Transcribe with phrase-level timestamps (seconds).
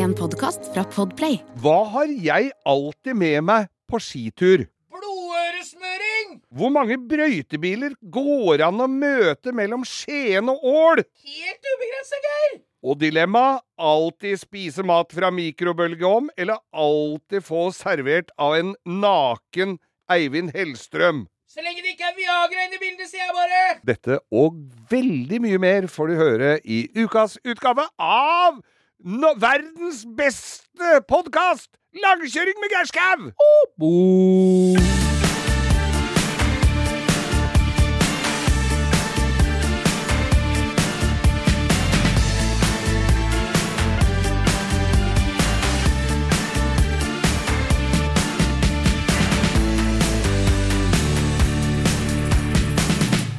[0.00, 1.34] En podkast fra Podplay.
[1.60, 4.62] Hva har jeg alltid med meg på skitur?
[4.94, 6.38] Blodøresmøring!
[6.56, 11.02] Hvor mange brøytebiler går an å møte mellom Skien og Ål?
[11.04, 12.56] Helt ubegrensa, Geir!
[12.80, 13.44] Og dilemma
[13.76, 19.76] alltid spise mat fra mikrobølgeovn, eller alltid få servert av en naken
[20.16, 21.26] Eivind Hellstrøm?
[21.44, 23.62] Så lenge det ikke er Viagra inne i bildet, sier jeg bare!
[23.84, 28.62] Dette og veldig mye mer får du høre i ukas utgave av
[29.04, 34.89] no verdens beste podkast, Langkjøring med Gerskaug!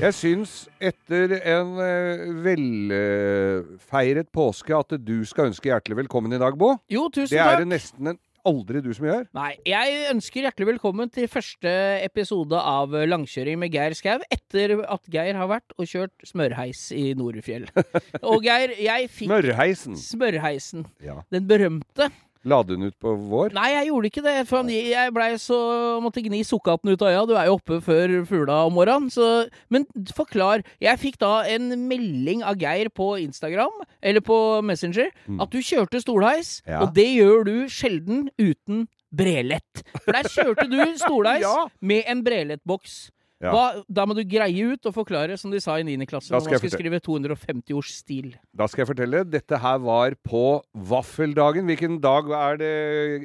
[0.01, 0.51] Jeg syns
[0.81, 6.73] etter en uh, velfeiret påske at du skal ønske hjertelig velkommen i dag, Bo.
[6.89, 7.37] Jo, tusen takk.
[7.37, 8.17] Det er det nesten en,
[8.49, 9.27] aldri du som gjør.
[9.37, 15.05] Nei, jeg ønsker hjertelig velkommen til første episode av Langkjøring med Geir Skau, etter at
[15.13, 17.69] Geir har vært og kjørt smørheis i Norefjell.
[18.31, 20.01] Og Geir, jeg fikk Smørheisen.
[20.01, 20.89] smørheisen.
[21.05, 21.19] Ja.
[21.29, 22.09] Den berømte.
[22.43, 23.51] La du den ut på vår?
[23.53, 25.57] Nei, jeg gjorde ikke det, for jeg blei så
[26.01, 27.25] Måtte gni sukkaten ut av øya.
[27.29, 29.85] Du er jo oppe før fugla om morgenen, så Men
[30.17, 30.63] forklar.
[30.81, 36.01] Jeg fikk da en melding av Geir på Instagram, eller på Messenger, at du kjørte
[36.01, 36.81] stolheis, Ja.
[36.81, 39.83] og det gjør du sjelden uten brelett.
[40.03, 41.67] For der kjørte du stolheis Ja.
[41.81, 43.11] med en brelettboks.
[43.41, 43.51] Ja.
[43.51, 46.05] Da, da må du greie ut og forklare, som de sa i 9.
[46.09, 48.27] klasse, Da når skal man skulle skrive 250 års stil.
[48.53, 49.23] Da skal jeg fortelle.
[49.25, 50.43] Dette her var på
[50.91, 51.65] vaffeldagen.
[51.65, 52.73] Hvilken dag er det,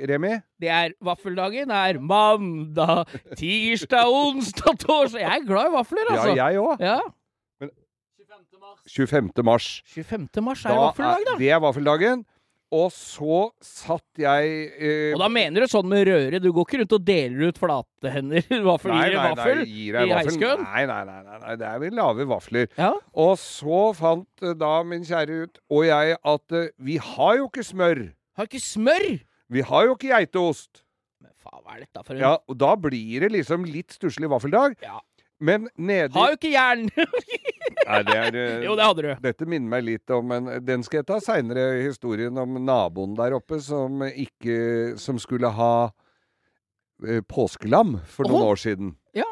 [0.09, 0.33] Remi?
[0.63, 3.05] Det er vaffeldagen er mandag,
[3.37, 6.33] tirsdag, onsdag, torsdag Jeg er glad i vafler, altså.
[6.33, 6.81] Ja, jeg òg.
[6.81, 6.99] Ja.
[8.87, 9.43] 25.
[9.45, 9.83] mars.
[9.93, 10.43] 25.
[10.45, 11.37] mars er vaffeldag, da.
[11.41, 12.25] det er vaffeldagen.
[12.75, 16.41] Og så satt jeg eh, Og da mener du sånn med røre?
[16.43, 18.43] Du går ikke rundt og deler ut flate hender?
[18.67, 20.65] Vaffel, Nei, nei, vaffel nei, gir deg i heiskøen?
[20.65, 22.67] Nei, nei, nei, nei, det er vel lave vafler.
[22.75, 22.91] Ja.
[23.15, 27.47] Og så fant eh, da min kjære ut og jeg at eh, vi har jo
[27.53, 28.03] ikke smør.
[28.37, 29.07] Har ikke smør!
[29.55, 30.83] Vi har jo ikke geitost.
[31.23, 34.29] Men faen, hva er dette for en Ja, og da blir det liksom litt stusslig
[34.33, 34.75] vaffeldag.
[34.83, 34.99] Ja.
[35.39, 36.87] Men nedi Har jo ikke jern!
[37.87, 39.11] Nei, det er eh, jo, det hadde du.
[39.23, 43.37] Dette minner meg litt om en Den skal jeg ta seinere, historien om naboen der
[43.37, 45.73] oppe som ikke Som skulle ha
[47.05, 48.53] eh, påskelam for noen oh.
[48.55, 48.95] år siden.
[49.17, 49.29] Ja.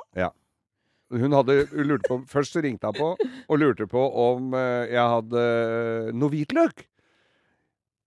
[1.15, 3.11] Hun hadde lurte på Først ringte hun på
[3.45, 5.45] og lurte på om eh, jeg hadde
[6.17, 6.87] noe hvitløk.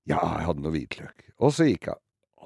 [0.08, 1.28] Ja, jeg hadde noe hvitløk.
[1.44, 2.02] Og så gikk hun.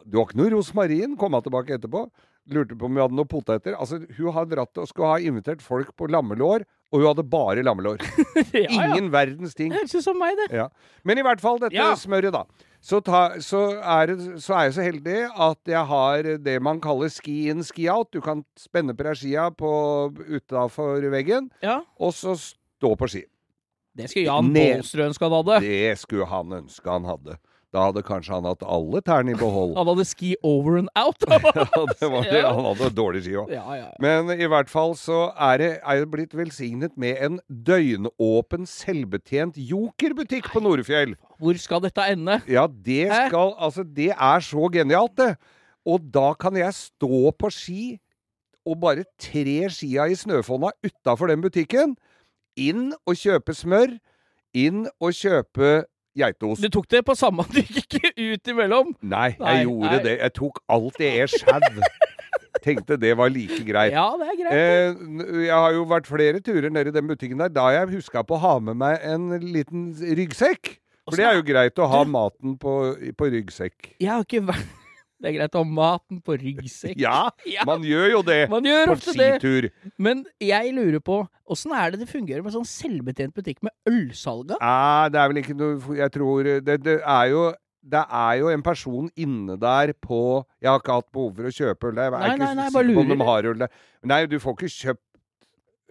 [0.06, 1.16] Du har ikke noe rosmarin?
[1.20, 2.08] Kom hun tilbake etterpå.
[2.50, 3.76] Lurte på om vi hadde noe poteter.
[3.78, 7.62] Altså, Hun hadde dratt og skulle ha invitert folk på lammelår, og hun hadde bare
[7.64, 8.02] lammelår.
[8.58, 8.88] ja, ja.
[8.90, 9.72] Ingen verdens ting.
[9.72, 10.50] Høres ut som meg, det.
[10.58, 10.66] Ja.
[11.06, 11.92] Men i hvert fall dette Ja.
[11.96, 12.46] smøret, da.
[12.82, 17.12] Så, ta, så, er så er jeg så heldig at jeg har det man kaller
[17.14, 18.10] ski in, ski out.
[18.12, 21.82] Du kan spenne på deg skia utafor veggen, Ja.
[22.00, 23.24] og så stå på ski.
[23.96, 24.54] Det skulle Jan.
[24.56, 25.60] Baalstrø ønske han hadde.
[25.62, 27.38] Det skulle han ønske han hadde.
[27.72, 29.72] Da hadde kanskje han hatt alle tærne i behold.
[29.80, 31.24] Han hadde ski over and out.
[31.32, 32.42] Ja, det var det.
[32.44, 33.54] Han hadde dårlig ski òg.
[33.54, 33.92] ja, ja, ja.
[34.04, 39.56] Men i hvert fall så er det, er det blitt velsignet med en døgnåpen, selvbetjent
[39.56, 41.16] jokerbutikk på Norefjell.
[41.40, 42.42] Hvor skal dette ende?
[42.52, 43.30] Ja, det Hæ?
[43.32, 45.36] Altså, det er så genialt, det.
[45.88, 47.84] Og da kan jeg stå på ski
[48.68, 51.96] og bare tre skia i snøfonna utafor den butikken.
[52.60, 53.96] Inn og kjøpe smør.
[54.54, 55.86] Inn og kjøpe
[56.18, 56.64] geitost.
[56.64, 58.92] Du tok det på samme Du gikk ikke ut imellom?
[59.02, 60.02] Nei, jeg Nei, gjorde nei.
[60.08, 60.16] det.
[60.26, 61.60] Jeg tok alt det er sjau.
[62.62, 63.94] Tenkte det var like greit.
[63.96, 64.52] Ja, det er greit.
[64.54, 68.22] Eh, jeg har jo vært flere turer nede i den butikken der da jeg huska
[68.28, 70.76] på å ha med meg en liten ryggsekk.
[71.10, 72.76] For det er jo greit å ha maten på,
[73.18, 73.96] på ryggsekk.
[74.04, 74.78] Jeg har ikke vært
[75.22, 76.96] Det er greit å ha maten på ryggsekk.
[77.02, 77.66] Ja, Ja.
[77.70, 79.30] man gjør jo det Man gjør på ofte det.
[79.40, 79.70] skitur.
[80.02, 81.20] Men jeg lurer på
[81.52, 84.58] åssen er det det fungerer med sånn selvbetjent butikk med ølsalga?
[84.62, 87.52] Nei, det er vel ikke noe Jeg tror det, det er jo
[87.82, 90.18] det er jo en person inne der på
[90.62, 92.12] Jeg har ikke hatt behov for å kjøpe øl der.
[92.14, 93.72] Jeg Nei, nei, nei, bare lurer.
[94.06, 95.02] Nei, du får ikke kjøpt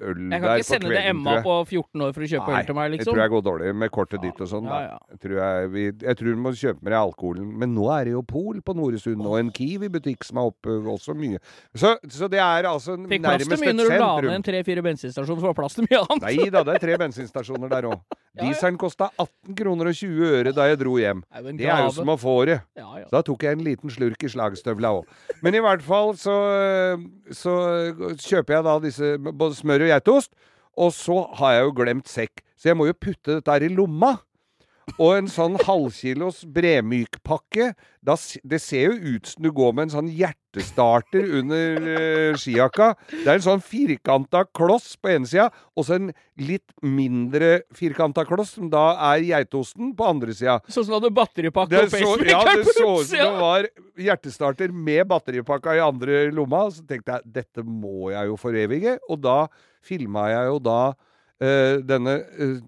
[0.01, 2.61] øl Jeg kan der ikke sende det Emma på 14 år for å kjøpe Nei,
[2.61, 4.71] øl til meg, Det jeg tror jeg går dårlig med kortet ditt og sånn.
[4.71, 4.99] Ja, ja.
[5.13, 7.51] Jeg, tror jeg, vi, jeg tror du må kjøpe med deg alkoholen.
[7.63, 11.17] Men nå er det jo Pol på Noresund og en Kiwi-butikk som er oppe også
[11.19, 11.43] mye.
[11.75, 14.85] Så, så det er altså Fikk plass til mye når du la ned en tre-fire
[14.87, 16.27] bensinstasjoner, for det var plass til mye annet.
[16.29, 18.20] Nei da, det er tre bensinstasjoner der òg.
[18.41, 21.23] Dieselen kosta 18 kroner og 20 øre da jeg dro hjem.
[21.59, 22.61] Det er jo som å få det.
[22.77, 25.11] Så da tok jeg en liten slurk i slagstøvla òg.
[25.45, 26.37] Men i hvert fall så,
[27.35, 27.55] så
[28.21, 30.33] kjøper jeg da disse både smør og geitost.
[30.81, 33.73] Og så har jeg jo glemt sekk, så jeg må jo putte dette her i
[33.75, 34.15] lomma.
[34.97, 37.71] Og en sånn halvkilos bremykpakke.
[38.05, 38.17] Da,
[38.49, 42.95] det ser jo ut som du går med en sånn hjertestarter under uh, skijakka.
[43.13, 46.11] Det er en sånn firkanta kloss på ene sida, og så en
[46.41, 50.59] litt mindre firkanta kloss, som da er geitosten, på andre sida.
[50.69, 53.29] Sånn som du hadde batteripakke Det og så, ja, det på utsida.
[53.29, 53.71] det var
[54.09, 56.67] hjertestarter med batteripakka i andre lomma.
[56.73, 58.99] Så tenkte jeg dette må jeg jo forevige.
[59.13, 59.39] Og da
[59.85, 62.61] filma jeg jo da uh, denne uh,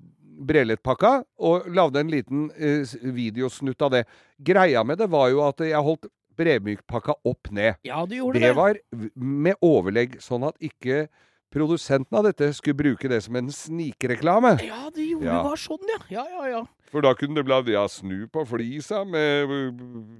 [0.46, 1.12] brelettpakka
[1.42, 2.82] og lagde en liten eh,
[3.14, 4.04] videosnutt av det.
[4.42, 6.08] Greia med det var jo at jeg holdt
[6.38, 7.76] bremykpakka opp ned.
[7.86, 8.56] Ja, du gjorde Det det.
[8.56, 8.78] var
[9.14, 11.06] med overlegg, sånn at ikke
[11.52, 14.56] produsenten av dette skulle bruke det som en snikreklame.
[14.64, 15.42] Ja, det gjorde Ja.
[15.44, 15.98] var sånn, ja.
[16.10, 16.62] Ja, ja, ja.
[16.92, 19.48] For da kunne det bli ja, snu på flisa med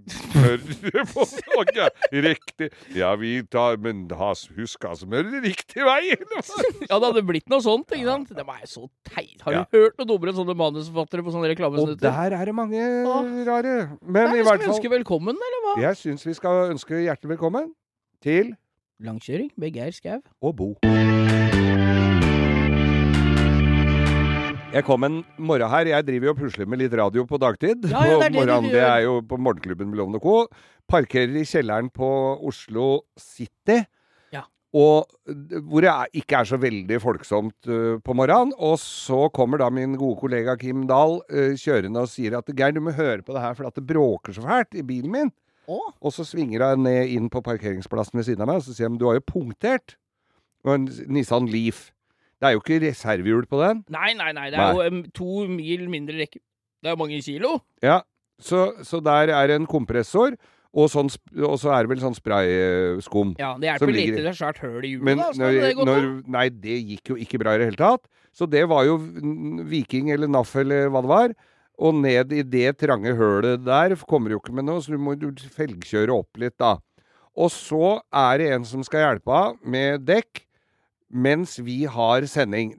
[0.08, 1.26] smøret på.
[1.52, 1.88] noe
[2.24, 2.70] riktig.
[2.96, 6.16] Ja, vi tar Men husk å smøre riktig vei!
[6.88, 8.32] Ja, det hadde blitt noe sånt, ikke sant?
[8.32, 9.36] Det var så teit.
[9.44, 12.80] Har du hørt noe dummere enn sånne manusforfattere på sånne Og der er det mange
[13.46, 13.76] rare.
[14.00, 15.76] Men Nei, i skal vi ønske velkommen, eller hva?
[15.84, 17.72] Jeg syns vi skal ønske hjertelig velkommen
[18.24, 18.54] til
[19.02, 20.20] Langkjøring med Geir Skau.
[20.42, 20.68] Og bo.
[24.72, 25.88] Jeg kom en morgen her.
[25.90, 27.90] Jeg driver jo og pusler med litt radio på dagtid.
[27.90, 30.46] Ja, ja, det er det på morgenen, det er jo på Morgenklubben med Lovende Co.
[30.88, 32.08] Parkerer i kjelleren på
[32.48, 32.86] Oslo
[33.20, 33.82] City.
[34.32, 34.46] Ja.
[34.72, 35.10] Og
[35.68, 38.54] hvor det ikke er så veldig folksomt uh, på morgenen.
[38.56, 42.72] Og så kommer da min gode kollega Kim Dahl uh, kjørende og sier at Geir,
[42.72, 45.34] du må høre på det her, for at det bråker så fælt i bilen min.
[45.70, 48.74] Å, Og så svinger hun ned inn på parkeringsplassen ved siden av meg, og så
[48.74, 49.96] sier hun du har jo punktert.
[50.66, 51.90] Og en Nissan Leaf.
[52.42, 53.84] Det er jo ikke reservehjul på den.
[53.94, 54.48] nei, nei, nei.
[54.50, 54.86] Det er Nei.
[54.88, 56.40] jo um, to mil mindre rekke...
[56.82, 57.60] Det er mange kilo.
[57.82, 58.00] Ja,
[58.42, 60.34] så, så der er en kompressor,
[60.72, 61.10] og, sånn,
[61.44, 63.34] og så er det vel sånn sprayskum.
[63.38, 64.16] Ja, det hjelper lite.
[64.24, 65.28] Det er svært høl i hjulet, Men da.
[65.38, 66.08] Når, det når.
[66.34, 68.08] Nei, det gikk jo ikke bra i det hele tatt.
[68.34, 68.96] Så det var jo
[69.68, 71.34] Viking eller NAF eller hva det var.
[71.80, 75.16] Og ned i det trange hølet der kommer jo ikke med noe, så du må
[75.56, 76.76] felgkjøre opp litt, da.
[77.32, 80.44] Og så er det en som skal hjelpe av med dekk
[81.12, 82.74] mens vi har sending.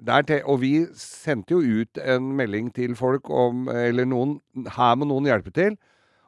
[0.45, 4.39] Og vi sendte jo ut en melding til folk om Eller noen
[4.73, 5.77] Her må noen hjelpe til.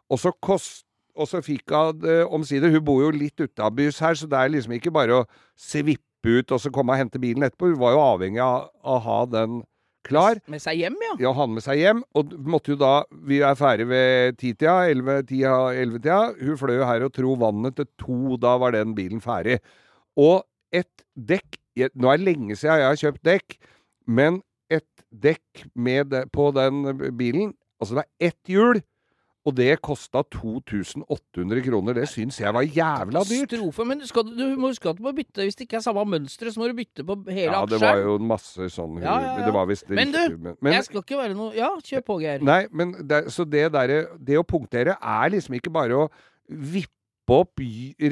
[0.09, 0.85] Og så kost
[1.15, 4.51] og så fikk hun det omsider Hun bor jo litt utabys her, så det er
[4.51, 6.01] liksom ikke bare å svippe
[6.41, 7.71] ut og så komme og hente bilen etterpå.
[7.71, 9.61] Hun var jo avhengig av å ha den
[10.05, 10.39] klar.
[10.51, 11.15] Med seg hjem, ja.
[11.25, 12.03] Ja, han med seg hjem.
[12.17, 12.93] Og måtte jo da
[13.25, 16.19] Vi er ferdig ved titida, 11-tida.
[16.39, 18.39] Hun fløy jo her og tro vannet til to.
[18.41, 19.59] Da var den bilen ferdig.
[20.15, 20.43] Og
[20.75, 23.55] et dekk Nå er det lenge siden jeg har kjøpt dekk,
[24.07, 24.37] men
[24.71, 26.85] et dekk med på den
[27.19, 27.51] bilen
[27.83, 28.79] Altså, det er ett hjul.
[29.45, 31.93] Og det kosta 2800 kroner.
[31.99, 33.51] Det syns jeg var jævla dyrt.
[33.51, 35.85] Strofe, Men skal du, du må huske at du må bytte Hvis det ikke er
[35.85, 37.59] samme mønsteret, så må du bytte på hele aksjen.
[37.59, 39.45] Ja, det var jo masse sånn Ja, ja, ja.
[39.45, 42.17] Det var visst Men du, men, men, Jeg skal ikke være noe Ja, kjør på,
[42.23, 42.45] Geir.
[42.45, 46.09] Nei, men det, så det derre Det å punktere er liksom ikke bare å
[46.49, 46.89] vippe
[47.35, 47.61] opp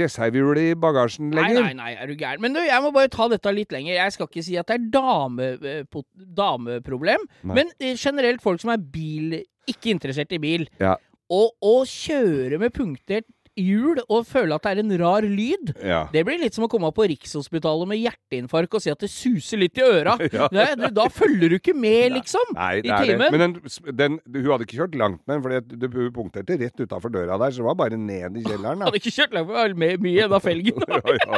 [0.01, 1.61] reservehjulet i bagasjen lenger.
[1.61, 2.41] nei, nei, nei, er du gæren.
[2.41, 3.93] Men du, jeg må bare ta dette litt lenger.
[3.93, 5.99] Jeg skal ikke si at det er dame, eh,
[6.39, 7.57] dameproblem, Nei.
[7.59, 9.35] men eh, generelt folk som er bil,
[9.69, 10.65] ikke interessert i bil.
[10.81, 10.95] Ja.
[11.31, 13.29] Og å kjøre med punktert
[13.59, 16.07] hjul og føle at det er en rar lyd, Ja.
[16.11, 19.61] det blir litt som å komme på Rikshospitalet med hjerteinfarkt og si at det suser
[19.61, 20.17] litt i øra.
[20.33, 20.47] Ja.
[20.51, 22.55] Nei, du, da følger du ikke med, liksom.
[22.55, 23.27] Nei, I timen?
[23.29, 23.51] Men den,
[23.93, 27.53] den, hun hadde ikke kjørt langt med den, for hun punkterte rett utafor døra der,
[27.53, 28.81] så det var bare ned i kjelleren.
[28.87, 30.81] Hadde ikke kjørt langt med med mye av felgen.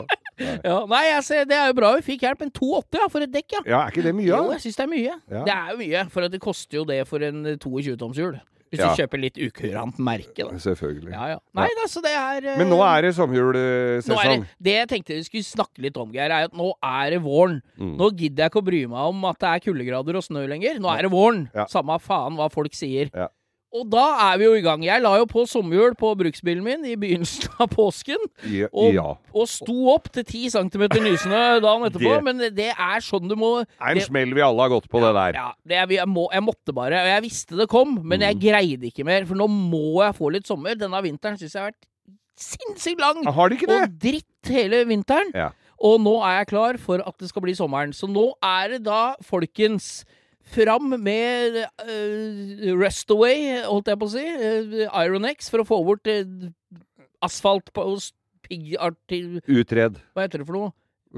[0.69, 1.91] ja, nei, ser, det er jo bra.
[1.99, 2.45] Vi fikk hjelp.
[2.47, 3.63] En 2,80 ja, for et dekk, ja.
[3.67, 4.31] ja, er ikke det mye?
[4.31, 5.19] Jo, jeg syns det er mye.
[5.35, 8.39] Det er jo mye, for at det koster jo det for en 22-toms hjul.
[8.73, 8.89] Hvis Ja.
[8.89, 10.57] du kjøper litt ukurant merke, da.
[10.57, 11.11] Selvfølgelig.
[11.13, 11.37] Ja, ja.
[11.53, 13.11] Nei, da, så det er eh, Men nå er det
[14.17, 17.15] er det, det jeg tenkte vi skulle snakke litt om, Geir, er at nå er
[17.15, 17.61] det våren.
[17.77, 17.95] Mm.
[18.01, 20.79] Nå gidder jeg ikke å bry meg om at det er kuldegrader og snø lenger.
[20.81, 21.45] Nå er det våren.
[21.55, 21.67] Ja.
[21.71, 23.13] Samme faen hva folk sier.
[23.75, 23.79] Ja.
[23.81, 24.83] Og da er vi jo i gang.
[24.85, 28.21] Jeg la jo på sommerhjul på bruksbilen min i begynnelsen av påsken.
[28.71, 29.03] Og, ja.
[29.35, 32.13] og sto opp til 10 cm nysnø dagen etterpå.
[32.15, 34.87] Det- Men det er sånn du må Det er en smell vi alle har gått
[34.89, 35.33] på, det der.
[35.41, 37.01] Ja, det er, jeg, må, jeg måtte bare.
[37.03, 38.25] Og jeg visste det kom, men Mm.
[38.29, 39.25] jeg greide ikke mer.
[39.25, 40.75] For nå må jeg få litt sommer.
[40.75, 41.85] Denne vinteren syns jeg har vært
[42.37, 43.23] sinnssykt lang.
[43.25, 43.81] Har det ikke det?
[43.83, 45.31] Og dritt hele vinteren.
[45.35, 45.49] Ja.
[45.83, 47.91] Og nå er jeg klar for at det skal bli sommeren.
[47.93, 50.05] Så nå er det da, folkens
[50.45, 54.23] Fram med uh, Rust Away, holdt jeg på å si.
[54.23, 56.49] Uh, Iron X, for å få bort uh,
[57.25, 58.11] asfalt på hos
[58.45, 59.39] piggartil...
[59.49, 59.97] Utred.
[60.13, 60.73] Hva heter det for noe?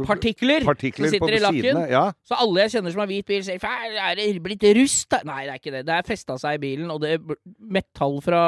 [0.05, 1.79] Partikler, Partikler som på sitter i lakken.
[1.89, 2.03] Ja.
[2.27, 5.15] Så alle jeg kjenner som har hvit bil, sier "Fæ, er det blitt rust?
[5.25, 5.86] Nei, det er ikke det.
[5.88, 8.41] Det er festa seg i bilen, og det er metall fra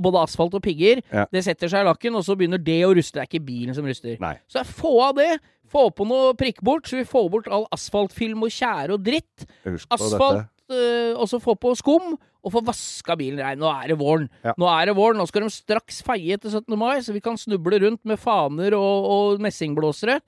[0.00, 1.00] både asfalt og pigger.
[1.12, 1.24] Ja.
[1.32, 3.16] Det setter seg i lakken, og så begynner det å ruste.
[3.16, 4.20] Det er ikke bilen som ruster.
[4.20, 4.34] Nei.
[4.50, 5.30] Så få av det.
[5.70, 9.46] Få på noe prikkbort, så vi får bort all asfaltfilm og tjære og dritt.
[9.94, 13.60] Asfalt, øh, og så få på skum og få vaska bilen rein.
[13.60, 14.28] Nå er det våren.
[14.42, 14.54] Ja.
[14.58, 15.20] Nå er det våren.
[15.20, 16.78] Nå skal de straks feie etter 17.
[16.80, 20.18] mai, så vi kan snuble rundt med faner og, og messingblåsere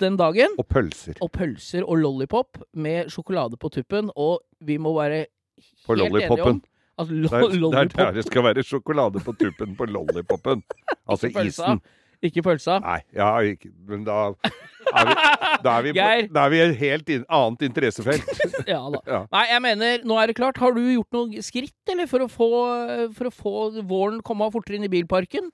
[0.00, 0.54] den dagen.
[0.60, 1.18] Og pølser.
[1.24, 4.12] Og pølser og lollipop med sjokolade på tuppen.
[4.16, 5.26] Og vi må være
[5.88, 6.62] helt enige om
[6.98, 10.64] at lo Det er, det er der det skal være sjokolade på tuppen på lollipopen.
[11.08, 11.78] Altså isen.
[12.24, 12.80] Ikke pølsa.
[12.82, 15.14] Nei, ja, ikke, men da er vi,
[15.62, 18.26] da er vi, på, da er vi et helt in annet interessefelt.
[18.68, 18.98] Ja da.
[19.06, 19.20] Ja.
[19.32, 20.58] Nei, jeg mener, nå er det klart.
[20.60, 22.48] Har du gjort noen skritt, eller, for å få,
[23.16, 23.54] for å få
[23.86, 25.52] våren komme fortere inn i bilparken?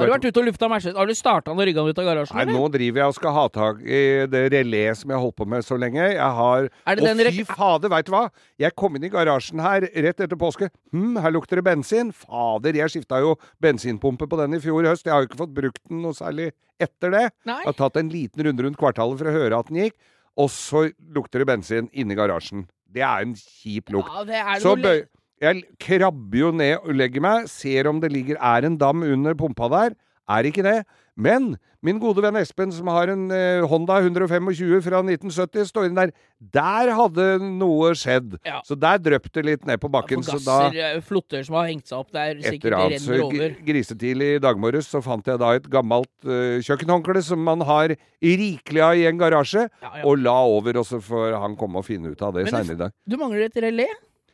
[0.00, 0.96] Har du vært ute og lufta Mercedes?
[0.98, 2.56] Har du starta og rygga den ut av garasjen, Nei, eller?
[2.58, 4.00] nå driver jeg og skal ha tak i
[4.32, 6.00] det relet som jeg har holdt på med så lenge.
[6.14, 8.24] Jeg har Å, fy fader, veit du hva?
[8.60, 10.70] Jeg kom inn i garasjen her rett etter påske.
[10.94, 12.10] Hm, her lukter det bensin.
[12.16, 15.06] Fader, jeg skifta jo bensinpumpe på den i fjor høst.
[15.06, 17.26] Jeg har jo ikke fått brukt den noe særlig etter det.
[17.44, 17.60] Nei.
[17.62, 19.96] Jeg har tatt en liten runde rundt kvartalet for å høre at den gikk.
[20.40, 22.64] Og så lukter det bensin inni garasjen.
[22.90, 24.10] Det er en kjip lukt.
[24.10, 25.04] Ja, det er Så bøy,
[25.40, 29.34] jeg krabber jo ned og legger meg, ser om det ligger er en dam under
[29.38, 29.96] pumpa der.
[30.30, 30.82] Er ikke det.
[31.20, 36.12] Men min gode venn Espen, som har en eh, Honda 125 fra 1970 stående der,
[36.54, 38.36] der hadde noe skjedd.
[38.46, 38.60] Ja.
[38.68, 40.22] Så der drøp det litt ned på bakken.
[40.24, 43.56] Så da, eh, flotter som har hengt seg opp der, sikkert det renner over.
[43.66, 47.96] grisetidlig i dag morges, så fant jeg da et gammelt uh, kjøkkenhåndkle som man har
[48.22, 50.04] rikelig av i en garasje, Ja, ja.
[50.04, 52.82] og la over, og så får han komme og finne ut av det- seinere i
[52.86, 52.92] dag.
[53.08, 53.88] Du mangler et relé?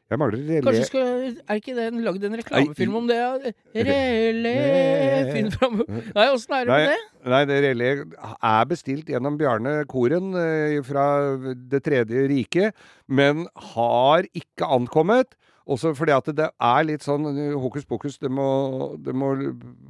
[0.06, 0.60] Jeg mangler relé.
[0.62, 3.18] Kanskje skal Er ikke den lagd en reklamefilm om det?
[3.74, 4.52] Relé
[5.32, 7.00] Finn fram Nei, åssen er det med det?
[7.32, 11.08] nei, det relé er bestilt gjennom Bjarne Koren eh, fra
[11.72, 12.76] Det tredje riket,
[13.08, 15.34] men har ikke ankommet.
[15.66, 17.26] Også fordi at det er litt sånn
[17.58, 19.32] hokus pokus, det må, det må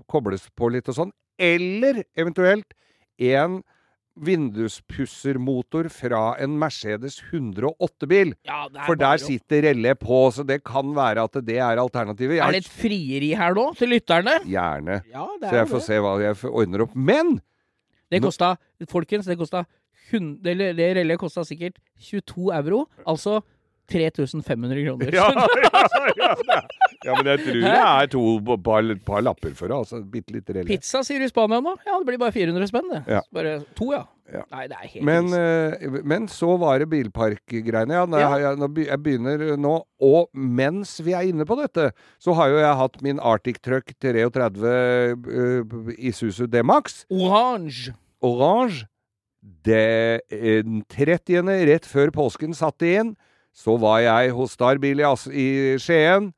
[0.09, 1.13] kobles på litt og sånn.
[1.37, 2.73] Eller eventuelt
[3.21, 3.61] en
[4.17, 8.33] vinduspussermotor fra en Mercedes 108-bil.
[8.49, 12.39] Ja, For der sitter relle på, så det kan være at det er alternativet.
[12.41, 14.39] Er det et frieri her nå, til lytterne?
[14.49, 15.01] Gjerne.
[15.13, 15.87] Ja, det Så er jeg får det.
[15.89, 16.95] se hva jeg ordner opp.
[16.97, 17.41] Men
[18.11, 18.55] Det kosta,
[18.89, 19.65] folkens, det kosta
[20.13, 22.85] Det, det reléet kosta sikkert 22 euro.
[23.07, 23.41] Altså
[23.93, 25.13] 3500 kroner.
[25.17, 26.61] Ja, ja, ja,
[27.05, 27.15] ja.
[27.15, 28.23] men jeg tror det er to
[28.65, 29.79] par, par lapper for det.
[29.79, 30.67] Altså, Bitte litt relé.
[30.69, 31.77] Pizza sier du i Spania nå?
[31.87, 33.23] Ja, det blir bare 400 spenn, det.
[33.35, 34.05] Bare to, ja.
[34.33, 34.43] Ja.
[34.51, 37.95] Nei, det er helt Men, eh, men så var det bilparkgreiene.
[37.95, 38.31] Ja, når Ja.
[38.33, 39.77] Jeg, jeg, når jeg begynner nå.
[40.03, 43.95] Og mens vi er inne på dette, så har jo jeg hatt min Arctic Truck
[44.03, 44.75] 33
[45.15, 47.05] uh, Isuzu D-Max.
[47.11, 47.95] Orange.
[48.21, 48.87] Orange.
[49.65, 51.47] Det eh, 30.
[51.71, 53.15] rett før påsken satte inn,
[53.57, 55.01] så var jeg hos Starbil
[55.33, 55.49] i
[55.81, 56.31] Skien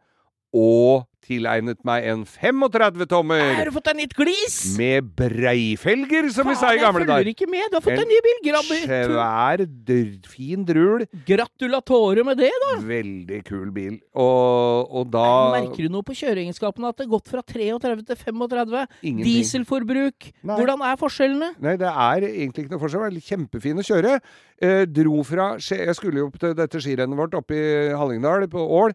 [0.55, 4.57] og tilegnet meg en 35-tommer Har du fått deg nytt glis?
[4.79, 7.23] med breifelger, som vi sa i gamle gamle jeg dager.
[7.23, 7.69] følger ikke med.
[7.71, 8.37] Du har fått En en ny bil.
[8.49, 11.05] En Svær, dr- fin drul.
[11.29, 12.71] Gratulatore med det, da.
[12.89, 13.99] Veldig kul bil.
[14.15, 15.27] Og, og da
[15.59, 16.89] Merker du noe på kjøreegenskapene?
[16.93, 18.87] At det har gått fra 33 til 35?
[19.03, 19.25] Ingenting.
[19.29, 20.31] Dieselforbruk?
[20.43, 20.59] Nei.
[20.59, 21.51] Hvordan er forskjellene?
[21.65, 23.09] Nei, det er egentlig ikke noe forskjell.
[23.19, 24.17] Det er Kjempefin å kjøre.
[24.63, 28.65] Eh, dro fra Jeg skulle jo opp til dette skirennet vårt oppe i Hallingdal, på
[28.81, 28.95] Ål.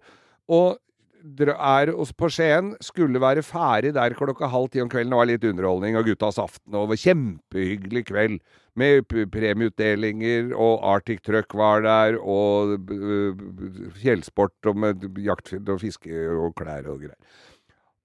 [0.54, 0.80] Og
[1.24, 2.76] er på Skien.
[2.82, 5.12] Skulle være ferdig der klokka halv ti om kvelden.
[5.12, 6.74] Det var litt underholdning og guttas aften.
[6.74, 8.40] Var kjempehyggelig kveld.
[8.76, 12.90] Med premieutdelinger, og Arctic Truck var der, og
[14.02, 17.18] fjellsport og med jakt og fiske og klær og greier.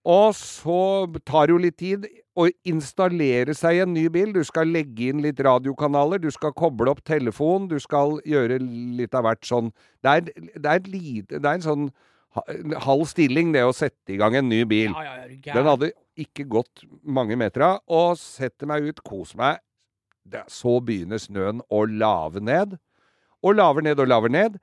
[0.04, 2.04] Og så tar jo litt tid
[2.38, 4.32] å installere seg i en ny bil.
[4.32, 9.16] Du skal legge inn litt radiokanaler, du skal koble opp telefon, du skal gjøre litt
[9.16, 9.72] av hvert sånn
[10.04, 11.88] Det er, det er, det er en sånn
[12.84, 14.92] halv stilling, det å sette i gang en ny bil.
[14.92, 19.62] Ja, ja, ja, Den hadde ikke gått mange meter og setter meg ut, kos meg.
[20.52, 22.76] Så begynner snøen å lave ned.
[23.40, 24.58] Og laver ned og laver ned.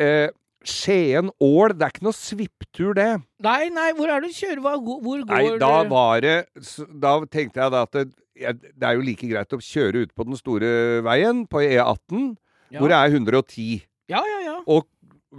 [0.00, 0.30] Eh,
[0.66, 3.10] Skien-Ål, det er ikke noe svipptur, det.
[3.44, 4.62] Nei, nei, hvor er det du kjører?
[4.64, 6.36] Hvor går Nei, da var det
[6.98, 8.08] Da tenkte jeg da at det,
[8.74, 10.70] det er jo like greit å kjøre ut på den store
[11.06, 12.34] veien, på E18,
[12.74, 12.80] ja.
[12.80, 13.86] hvor det er 110.
[14.10, 14.56] Ja, ja, ja.
[14.66, 14.86] Og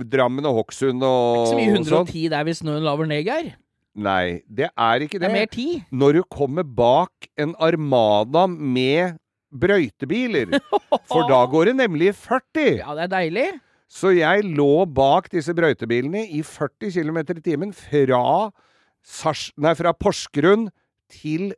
[0.09, 2.05] Drammen og Hokksund og, Ikke så mye og sånn.
[2.11, 3.55] 110 der hvis snøen laver ned, Geir.
[3.99, 5.29] Nei, det er ikke Det det.
[5.29, 5.81] er mer tid.
[5.91, 9.17] Når du kommer bak en armada med
[9.51, 10.59] brøytebiler,
[11.09, 12.67] for da går det nemlig i 40.
[12.83, 13.47] Ja, det er deilig.
[13.89, 18.51] Så jeg lå bak disse brøytebilene i 40 km i timen fra,
[19.01, 20.67] Sars nei, fra Porsgrunn
[21.09, 21.49] til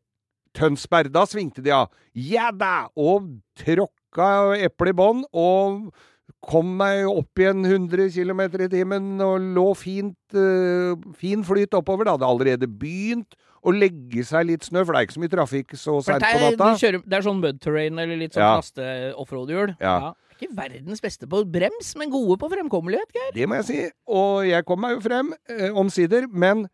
[0.56, 1.12] Tønsberg.
[1.12, 1.92] Da svingte de av.
[2.16, 2.88] Ja da!
[2.96, 3.28] Og
[3.60, 5.92] tråkka eple i bånn og
[6.40, 12.08] kom meg opp igjen 100 km i timen og lå fint, uh, fin flyt oppover.
[12.08, 15.34] Det hadde allerede begynt å legge seg litt snø, for det er ikke så mye
[15.36, 16.72] trafikk så seint på natta.
[16.74, 18.56] De kjører, det er sånn mud terrain eller litt sånn Ja.
[18.58, 19.76] faste offroad-hjul.
[19.80, 20.14] Ja.
[20.34, 23.34] Ikke verdens beste på brems, men gode på fremkommelighet, Geir.
[23.36, 23.82] Det må jeg si.
[24.10, 26.26] Og jeg kom meg jo frem, eh, omsider.
[26.32, 26.68] Men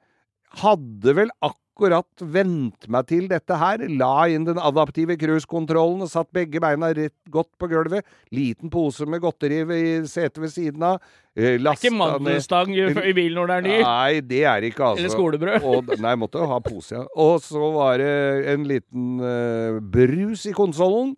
[0.63, 3.83] hadde vel akkurat vent meg til dette her.
[3.99, 8.05] La inn den adaptive cruisekontrollen og satt begge beina rett godt på gulvet.
[8.33, 11.01] Liten pose med godteri i setet ved siden av.
[11.37, 13.81] Eh, Ikke er ikke mandelstang i i bilen når den er ny.
[13.85, 15.03] Nei, det er ikke, altså.
[15.03, 15.67] Eller skolebrød.
[15.69, 17.03] Og, nei, måtte jo ha pose, ja.
[17.15, 18.13] Og så var det
[18.53, 21.13] en liten uh, brus i konsollen.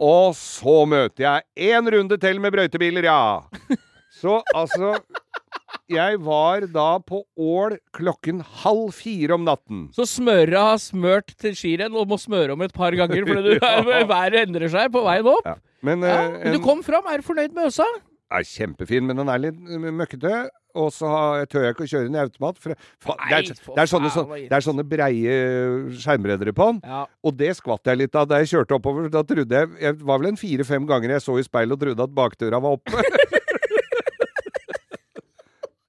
[0.00, 3.78] Og så møter jeg én runde til med brøytebiler, ja.
[4.14, 4.94] Så altså
[5.92, 9.86] Jeg var da på Ål klokken halv fire om natten.
[9.92, 14.02] Så smøret har smørt til skirenn og må smøre om et par ganger fordi ja.
[14.08, 15.44] været endrer seg på veien opp.
[15.44, 15.58] Ja.
[15.84, 17.04] Men, Ja, eh, men du en- kom fram.
[17.12, 17.88] Er du fornøyd med øsa?
[18.34, 20.44] er kjempefin, men den er litt eh, møkkete.
[20.74, 21.06] Og så
[21.46, 22.56] tør jeg ikke å kjøre den i automat.
[22.58, 25.36] For, for, det, er, det, er sånne, så, det er sånne breie
[26.02, 26.80] skjermredere på den.
[26.82, 27.04] Ja.
[27.22, 29.06] Og det skvatt jeg litt av da jeg kjørte oppover.
[29.12, 32.08] Da trodde jeg Jeg var vel en fire-fem ganger jeg så i speilet og trodde
[32.08, 32.90] at bakdøra var oppe.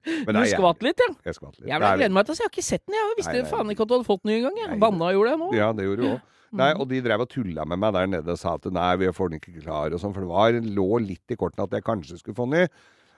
[0.06, 1.08] Men Du skvatt litt, ja.
[1.26, 1.66] Jeg skvatt litt.
[1.68, 2.42] Jeg Det er- gleder meg til å se.
[2.44, 2.94] Jeg har ikke sett den.
[2.94, 3.50] Jeg visste Nei, nei.
[3.50, 4.56] faen ikke at du hadde fått den engang.
[4.62, 4.78] Jeg.
[4.80, 5.48] Banna gjorde jeg nå.
[5.54, 6.20] Ja, det gjorde du òg.
[6.56, 9.06] Nei, og de drev og tulla med meg der nede og sa at nei, vi
[9.12, 11.82] får den ikke klar og sånn, for det var, lå litt i kortene at jeg
[11.84, 12.68] kanskje skulle få den ny.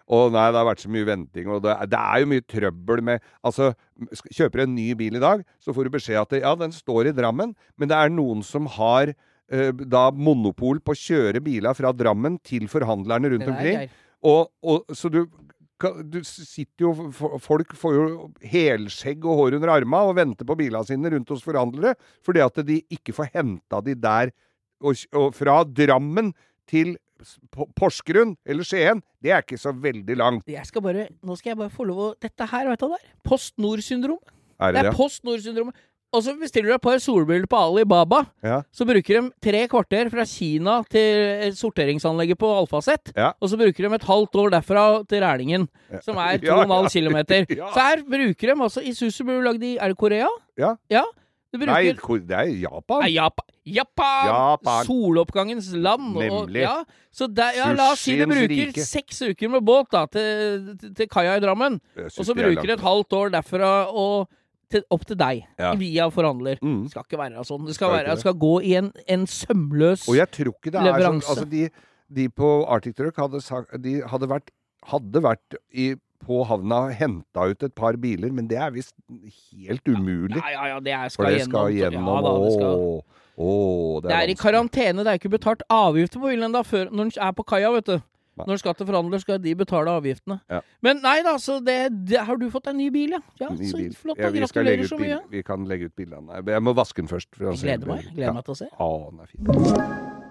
[0.08, 3.02] Og nei, det har vært så mye venting, og det, det er jo mye trøbbel
[3.04, 3.74] med Altså,
[4.32, 7.10] kjøper du en ny bil i dag, så får du beskjed at ja, den står
[7.10, 11.76] i Drammen, men det er noen som har eh, da monopol på å kjøre biler
[11.76, 13.90] fra Drammen til forhandlerne rundt omkring.
[14.24, 15.26] Og, og så du
[15.78, 17.10] du sitter jo
[17.42, 18.06] Folk får jo
[18.50, 21.94] helskjegg og hår under arma og venter på bilene sine rundt hos forhandlere
[22.26, 24.32] fordi at de ikke får henta de der
[24.82, 26.32] og, og fra Drammen
[26.68, 26.96] til
[27.78, 29.00] Porsgrunn eller Skien.
[29.22, 30.50] Det er ikke så veldig langt.
[30.50, 32.98] Jeg skal bare, nå skal jeg bare få lov å Dette her, vet du hva
[32.98, 33.14] det er?
[33.26, 34.20] Post Nord-syndrom.
[34.58, 34.94] Det det er?
[34.94, 35.72] Post Nord-syndrom.
[36.16, 38.22] Og så bestiller du et par solbriller på Alibaba.
[38.44, 38.62] Ja.
[38.72, 43.12] Så bruker de tre kvarter fra Kina til sorteringsanlegget på Alfaset.
[43.12, 43.34] Ja.
[43.44, 45.68] Og så bruker de et halvt år derfra til Rælingen,
[46.00, 47.44] som er Ja, 2,5 ja.
[47.60, 47.68] Ja.
[47.74, 50.30] Så her bruker de altså Isuzu ble lagd i Er det Korea?
[50.56, 50.76] Ja.
[50.88, 51.04] Ja.
[51.52, 51.92] Bruker Nei,
[52.28, 53.00] det er Japan.
[53.04, 53.46] Nei, Japan.
[53.68, 54.26] Japan!
[54.28, 54.84] Japan.
[54.84, 56.10] Soloppgangens land.
[56.16, 56.60] Og, Nemlig.
[56.64, 56.82] ja.
[57.12, 60.92] Så der, ja, la oss si du bruker seks uker med båt da, til, til,
[60.96, 61.80] til kaia i Drammen.
[62.04, 64.28] Og så er bruker et halvt år derfra og
[64.70, 65.74] til, opp til deg, Ja.
[65.74, 66.58] via forhandler.
[66.62, 66.82] Mm.
[66.84, 67.66] Det skal ikke være sånn.
[67.66, 70.72] Det skal, Skal være, det skal gå i en, en sømløs Og jeg tror ikke
[70.74, 71.68] det er sånn Altså, de,
[72.14, 74.50] de på Arctic Truck hadde, sagt, de hadde vært,
[74.88, 78.94] hadde vært i, på havna og henta ut et par biler, men det er visst
[79.54, 80.36] helt umulig.
[80.40, 82.08] Ja, ja, ja, det er, For det skal gjennom.
[82.10, 82.84] ja, da, det, skal.
[82.88, 85.04] Åh, åh, det er i karantene.
[85.06, 87.86] Det er ikke betalt avgifter på bilen ennå før når den er på kaia, vet
[87.86, 87.98] du.
[88.38, 88.46] Nei.
[88.48, 90.38] Når skatteforhandler skal forhandler, skal de betale avgiftene.
[90.50, 90.60] Ja.
[90.84, 93.20] Men nei da, så det, det Har du fått en ny bil, ja?
[93.40, 93.92] Ja, Ny Så bil.
[93.94, 94.18] flott.
[94.18, 95.20] Ja, Gratulerer så mye.
[95.30, 96.42] vi kan legge ut bildene.
[96.46, 97.30] Jeg må vaske den først.
[97.36, 98.08] for å Jeg se gleder meg.
[98.14, 98.32] Gleder ja.
[98.36, 98.68] meg til å se.
[98.72, 100.28] Ja, den er fin.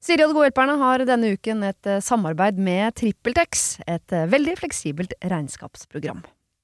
[0.00, 4.28] Siri og de gode hjelperne har denne uken et eh, samarbeid med TrippelTex, et eh,
[4.30, 6.22] veldig fleksibelt regnskapsprogram.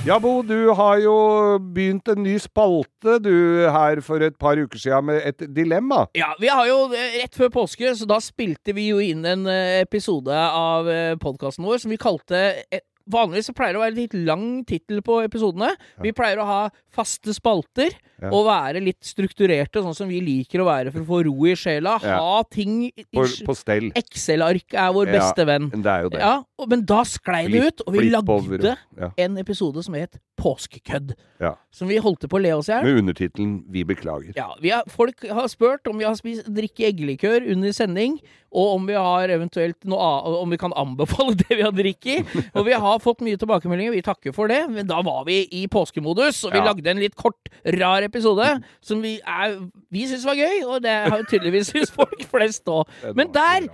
[0.00, 1.14] Ja, Bo, du har jo
[1.60, 6.06] begynt en ny spalte du her for et par uker siden med et dilemma.
[6.16, 9.44] Ja, vi har jo eh, rett før påske, så da spilte vi jo inn en
[9.44, 10.88] eh, episode av
[11.20, 12.40] podkasten vår som vi kalte
[12.72, 12.80] eh,
[13.12, 15.72] vanligvis så pleier det å være litt lang tittel på episodene.
[16.04, 18.28] Vi pleier å ha faste spalter Ja.
[18.36, 21.54] og være litt strukturerte, sånn som vi liker å være for å få ro i
[21.56, 21.94] sjela.
[22.04, 22.18] Ja.
[22.20, 23.90] Ha ting På, på stell.
[23.96, 25.70] Excel-ark er vår beste venn.
[25.72, 26.20] Det er jo det.
[26.20, 28.76] Ja, og, men da sklei det ut, og vi lagde
[29.16, 31.14] en episode som het Påskekødd.
[31.40, 31.54] Ja.
[31.74, 32.86] Som vi holdt på å le oss i hjel.
[32.86, 34.32] Med undertittelen 'Vi beklager'.
[34.36, 38.18] Ja, vi har, folk har spurt om vi har spist drikke eggelikør under sending,
[38.50, 42.32] og om vi har eventuelt noe annet om vi kan anbefale det vi har drikket.
[42.54, 44.58] Og vi har fått mye tilbakemeldinger, vi takker for det.
[44.70, 46.64] Men da var vi i påskemodus, og vi Ja.
[46.72, 48.48] lagde en litt kort, rar episode
[48.82, 49.60] som vi, er-
[49.90, 52.90] vi syns var gøy, og det har tydeligvis syns folk flest òg.
[53.14, 53.68] Men der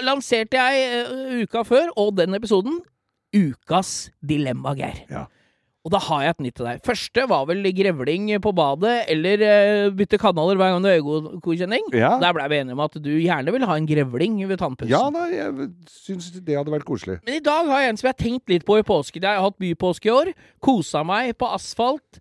[0.00, 2.80] lanserte jeg eh, uka før, og den episoden,
[3.36, 5.02] Ukas dilemma, Geir.
[5.10, 5.26] Ja.
[5.86, 6.80] Og da har jeg et nytt til deg.
[6.82, 11.86] Første var vel grevling på badet, eller uh, bytte kanaler hver gang du har øyegodkjenning.
[11.94, 12.16] Ja.
[12.18, 14.90] Der blei vi enige om at du gjerne vil ha en grevling ved tannpussen.
[14.90, 17.20] Ja, da, jeg syns det hadde vært koselig.
[17.22, 19.22] Men i dag har jeg en som jeg har tenkt litt på i påske.
[19.22, 20.32] Jeg har hatt bypåske i år.
[20.58, 22.18] Kosa meg på asfalt.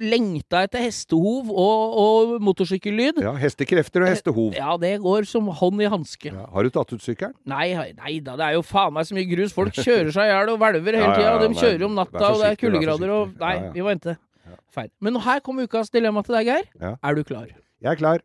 [0.00, 3.20] Lengta etter hestehov og, og motorsykkellyd.
[3.22, 4.54] Ja, Hestekrefter og hestehov.
[4.56, 6.32] Ja, det går som hånd i hanske.
[6.32, 6.46] Ja.
[6.52, 7.34] Har du tatt ut sykkelen?
[7.48, 9.52] Nei, nei da, det er jo faen meg så mye grus.
[9.56, 12.24] Folk kjører seg i hjel og hvelver hele Ja, ja, ja, De kjører om natta,
[12.32, 13.36] og det er kuldegrader og.
[13.42, 14.16] Nei, vi vente.
[14.46, 14.58] Ja.
[14.78, 14.90] Feil.
[15.04, 16.96] Men her kommer ukas dilemma til deg, Geir.
[16.96, 17.46] Er du klar?
[17.52, 18.24] Jeg er klar.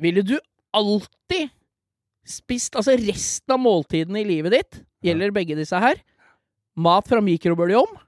[0.00, 0.36] Ville du
[0.76, 1.52] alltid
[2.26, 6.00] spist, altså resten av måltidene i livet ditt, gjelder begge disse her,
[6.76, 8.00] mat fra mikrobølgeovn,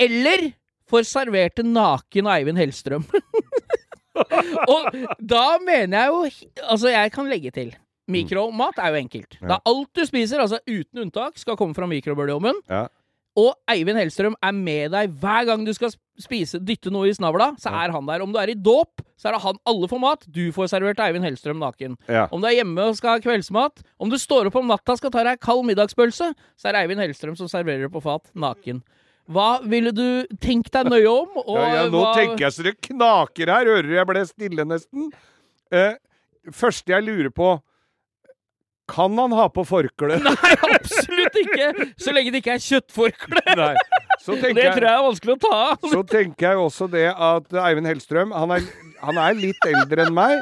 [0.00, 0.50] eller
[0.90, 3.06] får servert en naken Eivind Hellstrøm?
[4.74, 6.22] og da mener jeg jo
[6.66, 7.74] Altså, jeg kan legge til.
[8.10, 9.36] Mikromat er jo enkelt.
[9.40, 9.54] Ja.
[9.54, 12.58] Da alt du spiser, altså uten unntak, skal komme fra mikrobølgeovnen.
[12.70, 12.88] Ja.
[13.38, 17.52] Og Eivind Hellstrøm er med deg hver gang du skal spise, dytte noe i snavla.
[17.62, 18.24] Så er han der.
[18.24, 20.26] Om du er i dåp, så er det han alle får mat.
[20.26, 21.94] Du får servert Eivind Hellstrøm naken.
[22.10, 22.26] Ja.
[22.34, 25.00] Om du er hjemme og skal ha kveldsmat, om du står opp om natta og
[25.00, 28.26] skal ta deg kald middagspølse, så er det Eivind Hellstrøm som serverer det på fat,
[28.34, 28.82] naken.
[29.30, 31.34] Hva ville du tenkt deg nøye om?
[31.46, 32.12] Og Ja, ja, nå hva...
[32.18, 33.70] tenker jeg så det knaker her.
[33.76, 35.10] Hører du jeg ble stille nesten?
[35.70, 35.94] Eh,
[36.56, 37.52] første jeg lurer på
[38.90, 40.16] Kan han ha på forkle?
[40.26, 41.68] Nei, absolutt ikke!
[42.02, 43.42] Så lenge det ikke er kjøttforkle.
[43.62, 43.74] Nei.
[44.20, 45.84] Så Det jeg, tror jeg, er vanskelig å ta av.
[45.94, 48.66] så tenker jeg også det at Eivind Hellstrøm Han er,
[49.00, 50.34] han er litt eldre enn meg.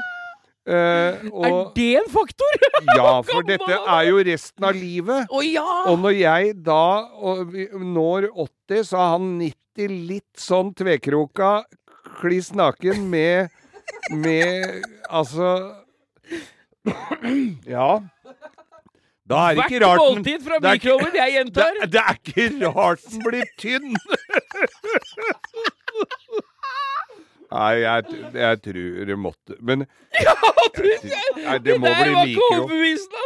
[0.68, 2.59] Eh, Er det en faktor?
[2.96, 5.29] ja, for dette er jo resten av livet.
[5.31, 5.62] Oh, ja!
[5.92, 6.81] Og når jeg da
[7.22, 8.48] og når 80,
[8.85, 11.64] så er han 90 litt sånn tvekroka,
[12.20, 13.48] kliss naken med
[14.12, 15.74] Med Altså
[17.66, 18.00] Ja.
[19.28, 21.72] Da er ikke rart den måltid fra det er ikke- mikroovn, jeg gjentar.
[21.81, 23.96] det, det er ikke rart den blir tynn!
[27.48, 28.04] Nei, jeg,
[28.37, 29.87] jeg tror det måtte Men
[30.20, 30.34] Ja,
[30.76, 30.82] du,
[31.46, 32.68] Nei, det må bli mikro.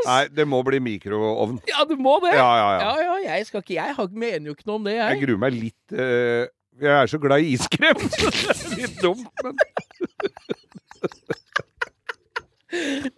[0.06, 1.56] Nei, det må bli mikroovn.
[1.68, 2.34] Ja, du må det.
[2.38, 2.80] Ja, ja, ja.
[3.02, 5.22] Ja, ja, jeg skal ikke Jeg har- mener jo ikke noe om det, Jeg jeg.
[5.26, 6.46] gruer meg litt Uh,
[6.80, 7.98] Jeg er så glad i iskrem.
[8.16, 9.58] så det er litt dumt, men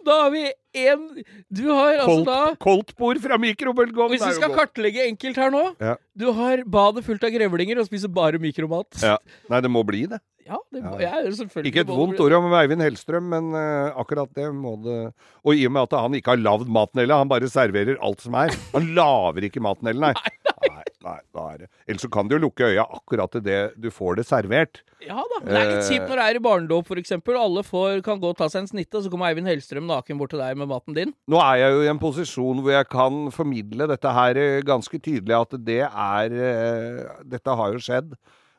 [0.05, 0.41] Da har vi
[0.75, 1.03] én
[1.47, 5.93] Du har altså da koldtbord fra mikrobølgeovn Hvis vi skal kartlegge enkelt her nå Ja.
[6.17, 8.89] Du har badet fullt av grevlinger og spiser bare mikromat.
[9.03, 9.15] Ja.
[9.51, 10.19] Nei, det må bli det.
[10.45, 11.09] Ja, det må, Ja.
[11.09, 14.75] jeg er selvfølgelig Ikke et vondt ord om Eivind Hellstrøm, men uh, akkurat det må
[14.83, 14.99] det
[15.43, 18.21] Og i og med at han ikke har lagd maten heller, han bare serverer alt
[18.21, 18.53] som er.
[18.75, 20.35] Han lager ikke maten heller, nei.
[20.65, 21.17] Nei, nei,
[21.53, 24.25] er det Ellers så kan du jo lukke øya akkurat til det du får det
[24.29, 24.79] servert.
[25.05, 25.41] Ja da.
[25.41, 25.89] men Det er litt Eh.
[25.91, 27.37] kjipt når det er i barnedåp, eksempel.
[27.37, 30.17] Alle får, kan gå og ta seg en snitte, og så kommer Eivind Hellstrøm naken
[30.17, 31.13] bort til deg med maten din.
[31.29, 34.97] Nå er jeg jo i en posisjon hvor jeg kan formidle dette her eh, ganske
[35.01, 38.15] tydelig, at det er eh, Dette har jo skjedd.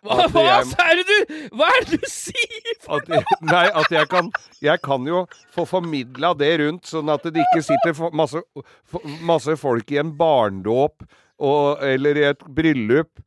[0.06, 2.78] Hva, hva jeg- er det du Hva er det du sier?!
[2.96, 4.30] At, jeg- nei, at jeg kan
[4.62, 8.40] Jeg kan jo få formidla det rundt, sånn at det ikke sitter for, masse,
[8.86, 13.18] for, masse folk i en barndåp og, eller i et bryllup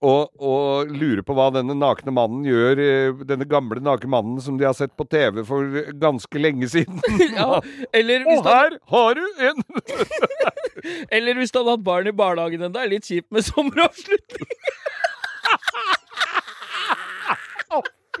[0.00, 4.56] og, og lurer på hva denne nakne mannen gjør, eh, denne gamle nakne mannen som
[4.56, 5.66] de har sett på TV for
[6.00, 7.02] ganske lenge siden.
[7.36, 7.58] Ja,
[7.92, 8.54] eller, hvis Og han...
[8.54, 9.60] her har du en
[11.18, 12.80] eller hvis du hadde hatt barn i barnehagen ennå.
[12.80, 14.56] Er litt kjipt med sommeravslutning.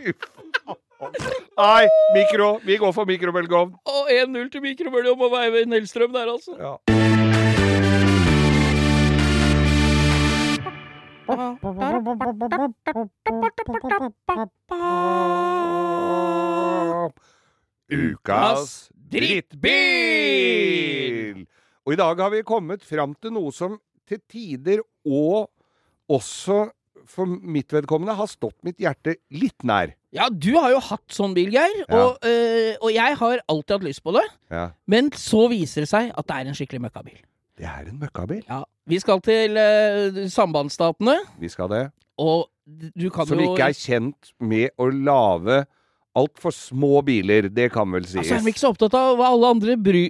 [0.00, 0.76] Fy faen.
[1.60, 1.84] Nei,
[2.14, 2.58] mikro.
[2.64, 3.72] Vi går for mikrobølgeovn.
[3.88, 6.52] Og 1-0 til mikrobølgeovn og Eivind Nelstrøm der, altså.
[6.56, 6.74] Ja.
[17.90, 19.76] Ukas drittbil!
[21.84, 25.50] Og i dag har vi kommet fram til noe som til tider og
[26.10, 26.70] også
[27.08, 29.94] for mitt vedkommende har stått mitt hjerte litt nær.
[30.12, 31.84] Ja, du har jo hatt sånn bil, Geir.
[31.86, 31.96] Ja.
[32.00, 34.24] Og, øh, og jeg har alltid hatt lyst på det.
[34.50, 34.68] Ja.
[34.90, 37.20] Men så viser det seg at det er en skikkelig møkkabil.
[37.60, 38.42] Det er en møkkabil.
[38.48, 41.84] Ja, Vi skal til øh, sambandsstatene, Vi skal det.
[42.18, 42.48] og
[42.96, 45.64] du kan Som jo ikke er kjent med å lage
[46.18, 47.48] altfor små biler.
[47.52, 48.24] Det kan vel sies.
[48.24, 50.04] Altså, Er vi ikke så opptatt av hva alle andre bry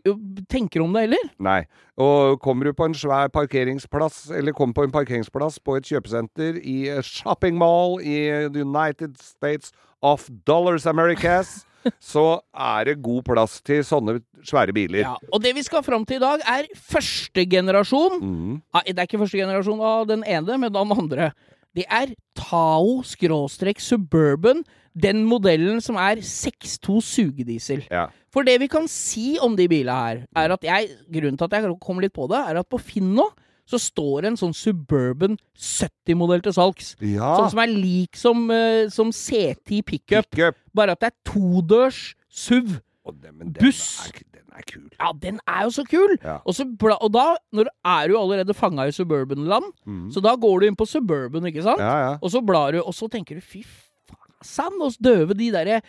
[0.51, 1.31] tenker om det heller?
[1.43, 1.61] Nei.
[2.01, 6.61] Og kommer du på en svær parkeringsplass, eller kommer på en parkeringsplass på et kjøpesenter
[6.65, 11.67] i shopping mall i the United States of Dollars Americas,
[12.13, 15.05] så er det god plass til sånne svære biler.
[15.05, 18.19] Ja, og det vi skal fram til i dag, er første generasjon.
[18.21, 18.59] Mm.
[18.89, 21.31] Det er ikke første generasjon av den ene, men den andre.
[21.77, 22.07] Det er
[22.39, 24.65] Tao-suburban,
[25.03, 27.87] den modellen som er 6.2 sugediesel.
[27.91, 28.07] Ja.
[28.35, 31.53] For det vi kan si om de bilene her, er at jeg Grunnen til at
[31.59, 33.27] jeg kom litt på det, er at på Finn nå
[33.71, 36.97] så står en sånn Suburban 70-modell til salgs.
[36.99, 37.37] ja.
[37.39, 42.17] Sånn som er lik som, uh, som C10 pickup, pick bare at det er todørs
[42.31, 42.81] SUV.
[43.21, 44.07] Den- men den Buss.
[44.07, 44.89] Er, den er kul.
[45.01, 46.19] Ja, den er jo så kul!
[46.23, 46.39] Ja.
[46.45, 46.67] Og, så
[47.01, 50.11] og da når er du allerede fanga i Suburban-land, mm.
[50.13, 51.81] så da går du inn på Suburban, ikke sant?
[51.81, 52.19] Ja, ja.
[52.21, 55.81] Og så blar du, og så tenker du fy faen, oss døve de derre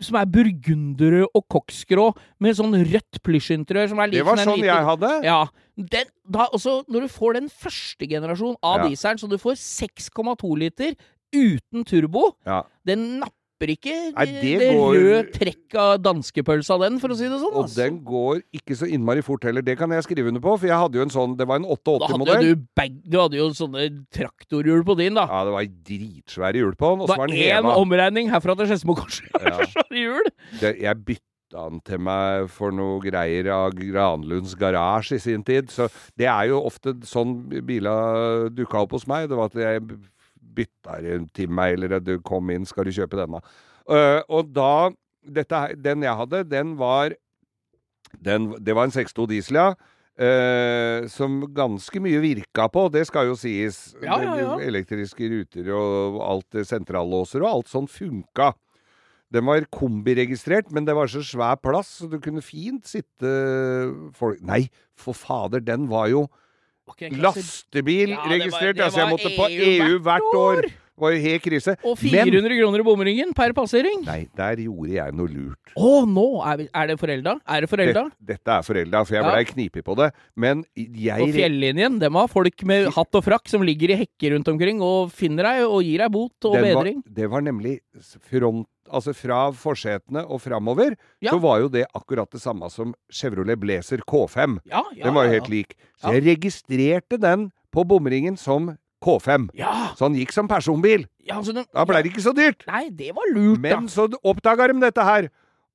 [0.00, 2.06] som er burgundere og koksgrå
[2.40, 5.10] med sånn rødt plysjinteriør som er lik Det var sånn jeg hadde.
[5.26, 5.40] Ja.
[5.76, 8.88] Den, da, også når du får den første generasjonen av Ja.
[8.88, 10.94] dieselen, så du får 6,2 liter
[11.34, 12.62] uten turbo, Ja.
[12.86, 17.28] den napper ikke Nei, det, det går- røde trekk av danskepølsa, den, for å si
[17.28, 17.52] det sånn.
[17.52, 17.76] Og altså.
[17.82, 19.60] den går ikke så innmari fort heller.
[19.62, 21.62] Det kan jeg skrive under på, for jeg hadde jo en sånn Det var en
[21.68, 22.46] Da hadde 88-modell.
[22.48, 25.26] jo du, du hadde jo sånne traktorhjul på din, da.
[25.28, 28.56] Ja, det var dritsvære hjul på den, og Det så var var én omregning herfra
[28.56, 29.28] til Skedsmokorset.
[29.36, 29.58] Ja.
[29.74, 30.30] Svære hjul.
[30.60, 35.68] Det, jeg bytta den til meg for noe greier av Granlunds garasje i sin tid.
[35.74, 39.28] Så det er jo ofte sånn bila dukka opp hos meg.
[39.28, 39.82] Det var at jeg
[40.56, 43.42] bytta den til meg, eller du kom inn, skal du kjøpe denne.
[43.90, 47.14] Uh, og da dette, Den jeg hadde, den var
[48.24, 49.72] den, Det var en 6.2 diesel, ja.
[50.20, 53.94] Uh, som ganske mye virka på, det skal jo sies.
[54.02, 54.56] Ja, ja, ja.
[54.60, 58.50] Elektriske ruter og alt, sentrallåser og alt sånn funka.
[59.30, 63.30] Den var kombiregistrert, men det var så svær plass, så du kunne fint sitte
[64.18, 64.64] folk Nei,
[64.98, 66.24] for fader, den var jo
[66.98, 68.76] lastebil Ja, var- registrert!
[68.76, 70.62] det altså, jeg måtte på EU EU hvert år!
[71.00, 71.74] Det var jo helt krise.
[71.80, 74.02] Og Men 400 kroner i bomringen per passering.
[74.04, 75.72] Nei, der gjorde jeg noe lurt.
[75.80, 77.38] Å, nå er, er det forelda?
[77.48, 78.02] Er det forelda?
[78.20, 79.30] Dette, dette er forelda, for jeg Ja.
[79.32, 80.10] blei knipig på det.
[80.36, 84.34] Men jeg På fjellinjen, dem har folk med hatt og frakk som ligger i hekker
[84.36, 87.02] rundt omkring og finner deg og gir deg bot og den var, bedring.
[87.08, 87.80] det var nemlig
[88.28, 91.30] front Altså fra forsetene og framover, Ja.
[91.30, 94.58] så var jo det akkurat det samme som Chevrolet Blazer K5.
[94.66, 95.76] Ja, ja, Den var jo helt lik.
[96.02, 99.48] Så jeg registrerte den på bomringen som K5.
[99.56, 101.06] Ja, Så han gikk som personbil.
[101.24, 102.66] ja altså den, Da ble det ikke så dyrt.
[102.68, 105.30] Nei, det var lurt, Men så oppdaga de dette her.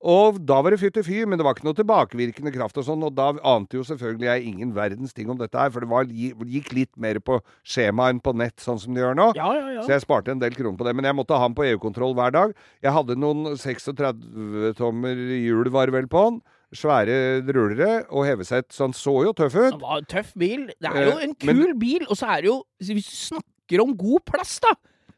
[0.05, 3.01] Og da var det fytti fy, men det var ikke noe tilbakevirkende kraft og sånn.
[3.07, 6.05] Og da ante jo selvfølgelig jeg ingen verdens ting om dette her, for det var,
[6.05, 9.31] gikk litt mer på skjema enn på nett, sånn som det gjør nå.
[9.39, 9.81] Ja, ja, ja.
[9.87, 10.93] Så jeg sparte en del kroner på det.
[10.99, 12.53] Men jeg måtte ha den på EU-kontroll hver dag.
[12.85, 16.41] Jeg hadde noen 36-tommer hjul, var vel på den.
[16.75, 19.71] Svære rullere og hevesett, så han så jo tøff ut.
[19.73, 20.67] Det var en tøff bil.
[20.79, 23.15] Det er jo Eh, en kul men- bil, og så er det jo Hvis du
[23.35, 24.73] snakker om god plass, da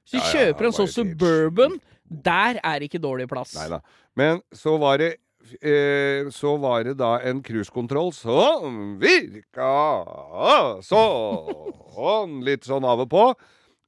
[0.08, 3.56] Hvis du Ja, ja, kjøper en sånn Suburban, der er ikke dårlig plass.
[3.56, 3.80] Nei da.
[4.15, 5.17] Men så var det
[5.62, 13.26] eh, Så var det da en cruisekontroll som virka sånn litt sånn av og på.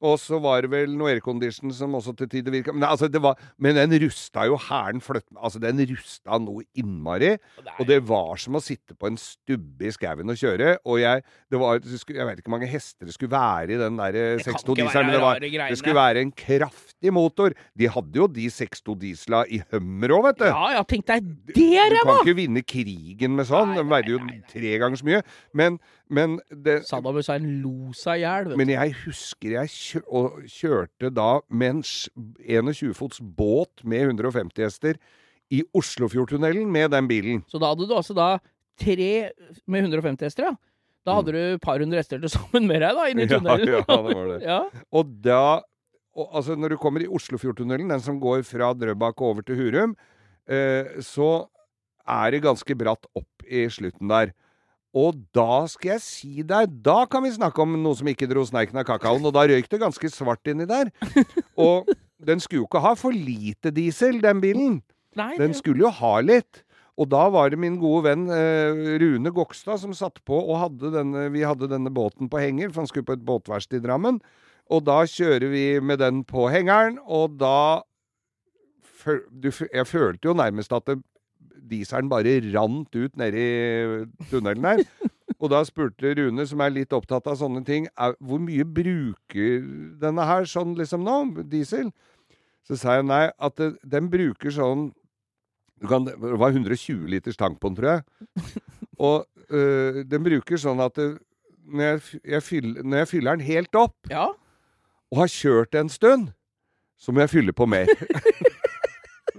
[0.05, 2.71] Og så var det vel noe aircondition som også til tider virka.
[2.75, 7.33] Men, altså, det var, men den rusta jo hæren fløtt Altså, den rusta noe innmari.
[7.77, 10.77] Og det var som å sitte på en stubbe i skauen og kjøre.
[10.87, 13.99] Og jeg det var, Jeg vet ikke hvor mange hester det skulle være i den
[13.99, 15.09] der 6.2 ikke dieselen.
[15.09, 17.55] Men det, var, det skulle være en kraftig motor.
[17.77, 20.47] De hadde jo de 6.2 diesela i Hummer òg, vet du.
[20.49, 23.75] Ja, ja, tenk deg det, Du kan ikke vinne krigen med sånn.
[23.75, 24.47] Den De veide jo nei, nei.
[24.51, 25.21] tre ganger så mye.
[25.57, 25.79] Men,
[26.09, 31.27] men det Saddam Hussein lo seg i hjel, men jeg husker jeg kjør, kjørte da
[31.49, 31.83] med en
[32.65, 34.97] 21 fots båt med 150 hester
[35.53, 37.43] i Oslofjordtunnelen med den bilen.
[37.49, 38.31] Så da hadde du altså da
[38.79, 39.11] tre
[39.69, 40.55] med 150 hester, ja.
[41.07, 43.29] Da hadde du et par hundre hester til sammen med deg, da, inni Mm.
[43.33, 43.71] Ja, tunnelen.
[43.73, 44.39] ja, det var det.
[44.51, 44.59] Ja.
[44.93, 45.41] Og da
[46.19, 49.55] og, Altså, når du kommer i Oslofjordtunnelen, den som går fra Drøbak og over til
[49.55, 49.93] Hurum,
[50.49, 51.47] eh, så
[52.09, 54.33] er det ganske bratt opp i slutten der.
[54.97, 58.41] Og da skal jeg si deg, da kan vi snakke om noe som ikke dro
[58.47, 60.89] sneiken av kakaoen, og da røyk det ganske svart inni der.
[61.67, 61.91] Og
[62.25, 64.79] den skulle jo ikke ha for lite diesel, den bilen.
[65.17, 66.63] Nei, Den skulle jo ha litt.
[66.99, 70.91] Og da var det min gode venn eh, Rune Gokstad som satt på og hadde
[70.91, 74.19] denne Vi hadde denne båten på henger, for han skulle på et båtverksted i Drammen.
[74.69, 77.81] Og da kjører vi med den på hengeren, og da
[79.31, 80.99] du, Jeg følte jo nærmest at det,
[81.69, 83.45] dieselen bare rant ut nedi
[84.29, 84.83] tunnelen der.
[85.39, 87.85] Og da spurte Rune, som er litt opptatt av sånne ting,
[88.19, 89.61] hvor mye bruker
[90.01, 91.17] denne her sånn liksom nå,
[91.47, 91.91] diesel?
[92.67, 94.89] Så sa jeg nei, at det, den bruker sånn
[95.79, 98.57] du kan, Det var 120 liters tank på den, tror jeg.
[98.99, 99.23] Og
[99.55, 101.05] øh, den bruker sånn at det,
[101.71, 104.25] når, jeg, jeg fyller, når jeg fyller den helt opp, Ja.
[105.07, 106.33] og har kjørt en stund,
[106.99, 107.87] så må jeg fylle på mer.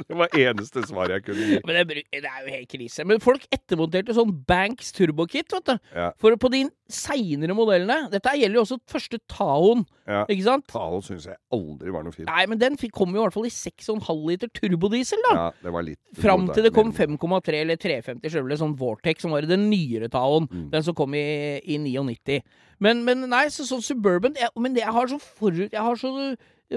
[0.09, 1.59] det var eneste svaret jeg kunne gi.
[1.67, 3.05] Men det, bru- det er jo helt krise.
[3.09, 5.75] Men folk ettermonterte sånn Banks turbokit, vet du.
[5.97, 6.11] Ja.
[6.21, 10.25] For på de seinere modellene Dette gjelder jo også første Taoen, Ja.
[10.27, 10.65] ikke sant?
[10.73, 12.27] Taoen syns jeg aldri var noe fint.
[12.27, 15.35] Nei, men den fikk, kom jo i hvert fall i 6,5 liter turbodiesel, da.
[15.37, 19.35] Ja, det var litt Fram til det kom 5,3 eller 350 Chevrolet, sånn Vortex, som
[19.37, 20.49] var den nyere Taoen.
[20.51, 20.67] Mm.
[20.73, 21.25] Den som kom i,
[21.63, 22.41] i 99.
[22.81, 25.69] Men, men nei, så, sånn Suburban jeg, Men det, jeg har så forut...
[25.71, 26.15] Jeg har så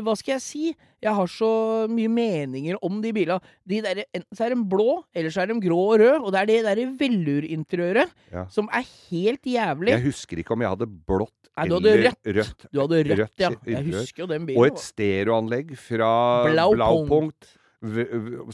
[0.01, 0.71] Hva skal jeg si?
[1.03, 1.47] Jeg har så
[1.91, 3.41] mye meninger om de bilene.
[3.67, 6.19] De der, enten så er de blå, eller så er de grå og rød.
[6.23, 8.45] Og det er det derre vellurinteriøret Ja.
[8.49, 9.89] som er helt jævlig.
[9.93, 12.31] Jeg husker ikke om jeg hadde blått Nei, eller rødt.
[12.39, 12.65] rødt.
[12.73, 13.49] Du hadde rødt, Rødt ja.
[13.67, 14.57] Jeg husker jo den bilen.
[14.63, 16.13] Og et stereoanlegg fra
[16.49, 17.51] Blaupunkt.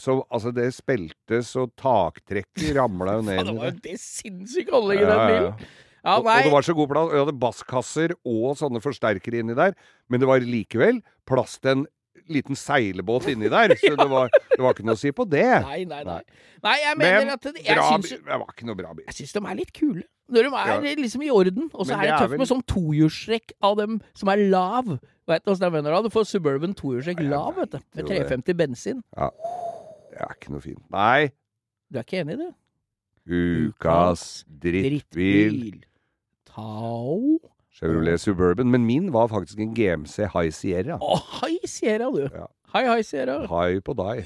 [0.01, 3.83] Så altså, det speltes og taktrekket ramla jo ned Faen, det var jo det.
[3.83, 5.69] det sinnssyke anlegget i den bilen.
[6.03, 7.13] Ja, Og, og det var så god plass.
[7.13, 9.73] Jeg hadde basskasser og sånne forsterkere inni der.
[10.09, 11.87] Men det var likevel plass til en
[12.29, 13.73] liten seilbåt inni der.
[13.81, 15.47] Så det, var, det var ikke noe å si på det.
[15.65, 16.19] Nei, nei, nei.
[16.63, 19.05] Nei, jeg mener Men at det, jeg bra, syns det var ikke noe bra bil.
[19.09, 20.03] Jeg syns de er litt kule.
[20.29, 20.95] Når de er Ja.
[20.99, 21.71] liksom i orden.
[21.73, 24.91] Og så er det tøft vel- med sånn tohjulstrekk av dem som er lav.
[25.29, 26.01] Vet du åssen jeg mener da?
[26.05, 27.79] Du får Suburban tohjulstrekk lav, vet du.
[27.97, 29.01] Med 350 bensin.
[29.17, 30.83] Det er ikke noe fint.
[30.93, 31.31] Nei.
[31.89, 32.51] Du er ikke enig i det?
[33.29, 35.81] Ukas drittbil.
[36.59, 37.39] Tao.
[37.71, 38.71] Chevrolet Suburban.
[38.71, 40.97] Men min var faktisk en GMC High Sierra.
[40.99, 42.25] Å, High Sierra, du.
[42.27, 42.47] Ja.
[42.73, 43.39] Hei, hei, Sierra.
[43.47, 44.25] High på deg.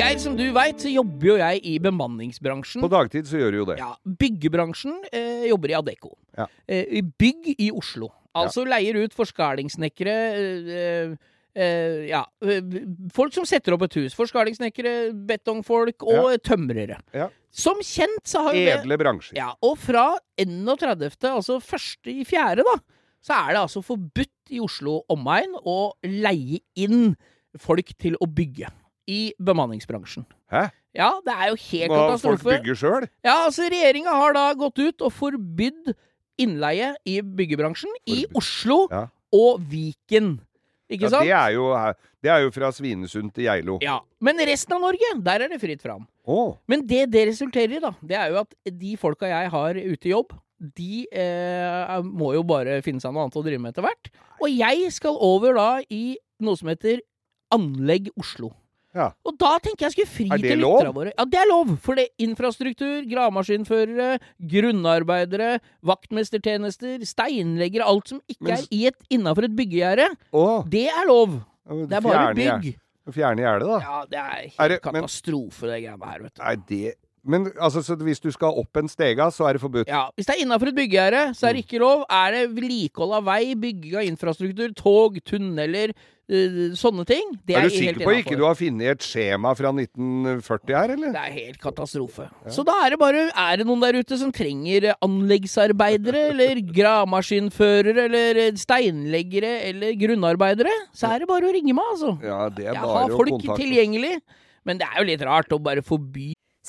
[0.00, 2.84] Geir, som du veit, jobber jo jeg i bemanningsbransjen.
[2.84, 3.80] På dagtid så gjør du jo det.
[3.80, 6.14] Ja, Byggebransjen eh, jobber i Adecco.
[6.36, 6.46] Ja.
[6.68, 8.12] Eh, bygg i Oslo.
[8.36, 11.18] Altså leier ut forskalingssnekkere eh,
[11.54, 12.60] eh, Ja, eh,
[13.12, 14.14] folk som setter opp et hus.
[14.18, 17.00] Forskalingssnekkere, betongfolk og tømrere.
[17.14, 17.28] Ja.
[17.50, 19.36] Som kjent så har jo det Edle bransjer.
[19.36, 22.76] ja, Og fra 31., altså første i fjerde, da,
[23.22, 27.16] så er det altså forbudt i Oslo omegn å leie inn
[27.58, 28.70] folk til å bygge.
[29.10, 30.22] I bemanningsbransjen.
[30.52, 30.68] Hæ?
[30.94, 32.42] Ja, det er jo helt katastrofe.
[32.44, 33.08] folk bygger sjøl?
[33.26, 35.90] Ja, altså Regjeringa har da gått ut og forbydd
[36.38, 39.08] innleie i byggebransjen i Oslo Ja.
[39.34, 40.38] og Viken.
[40.90, 41.22] Ikke Ja, sant?
[41.28, 41.68] det er, jo,
[42.20, 43.78] det er jo fra Svinesund til Geilo.
[43.84, 46.06] Ja, Men resten av Norge, der er det fritt fram.
[46.26, 46.56] Oh.
[46.66, 50.10] Men det det resulterer i, da, det er jo at de folka jeg har ute
[50.10, 50.34] i jobb,
[50.76, 54.10] de eh, må jo bare finne seg noe annet å drive med etter hvert.
[54.42, 57.00] Og jeg skal over da i noe som heter
[57.54, 58.50] Anlegg Oslo.
[58.94, 59.12] Ja.
[59.24, 61.12] Og da tenker jeg skulle fri til lytterne våre.
[61.14, 61.76] Ja, det er lov!
[61.84, 64.18] For det er infrastruktur, gravemaskinførere,
[64.50, 70.08] grunnarbeidere, vaktmestertjenester, steinleggere, alt som ikke Men er i innafor et byggegjerde,
[70.70, 71.38] det er lov!
[71.86, 72.72] Det er bare bygg.
[73.10, 73.78] Fjerne gjerdet, da.
[73.82, 76.42] Ja, det er helt Er det- men- katastrofe, det greiene her, vet du.
[76.42, 79.90] Nei, det Men altså, så hvis du skal opp en stega, så er det forbudt?
[79.90, 82.06] Ja, Hvis det er innafor et byggegjerde, så er det ikke lov.
[82.08, 85.92] Er det vedlikehold av vei, bygging av infrastruktur, tog, tunneler,
[86.30, 89.52] øh, sånne ting, det er er, du sikker på ikke du har funnet et skjema
[89.58, 91.12] fra 1940 her, eller?
[91.12, 92.30] Det er helt katastrofe.
[92.48, 98.08] Så da er det bare Er det noen der ute som trenger anleggsarbeidere, eller gravemaskinførere,
[98.08, 102.16] eller steinleggere, eller grunnarbeidere, så er det bare å ringe meg, altså.
[102.24, 103.34] Ja, det er bare å kontakte.
[103.36, 104.20] Jeg har folk tilgjengelig.
[104.68, 106.34] Men det er jo litt rart å bare forby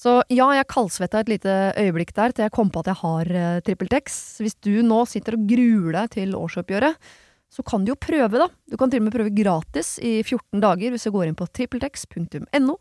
[0.00, 3.32] Så ja, jeg kaldsvetta et lite øyeblikk der til jeg kom på at jeg har
[3.34, 4.14] uh, TrippelTex.
[4.40, 7.10] Hvis du nå sitter og gruer deg til årsoppgjøret,
[7.50, 8.46] så kan du jo prøve, da.
[8.70, 11.50] Du kan til og med prøve gratis i 14 dager hvis du går inn på
[11.50, 12.78] trippeltex.no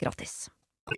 [0.00, 0.36] gratis.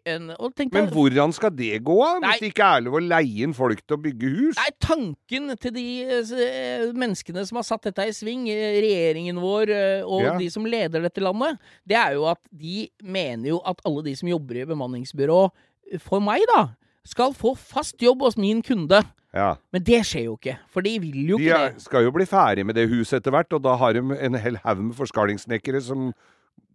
[0.08, 0.30] En,
[0.72, 1.96] Men hvordan skal det gå?
[2.22, 2.32] Nei.
[2.32, 4.56] Hvis det ikke er lov å leie inn folk til å bygge hus?
[4.58, 9.72] Nei, tanken til de eh, menneskene som har satt dette i sving, eh, regjeringen vår
[9.76, 10.36] eh, og Ja.
[10.38, 14.14] de som leder dette landet, det er jo at de mener jo at alle de
[14.18, 15.40] som jobber i bemanningsbyrå,
[16.00, 16.68] for meg da,
[17.04, 19.02] skal få fast jobb hos min kunde.
[19.32, 19.54] Ja.
[19.72, 21.74] Men det skjer jo ikke, for de vil jo De ikke det.
[21.80, 24.34] De skal jo bli ferdig med det huset etter hvert, og da har de en
[24.38, 26.10] hel haug med forskalingssnekkere som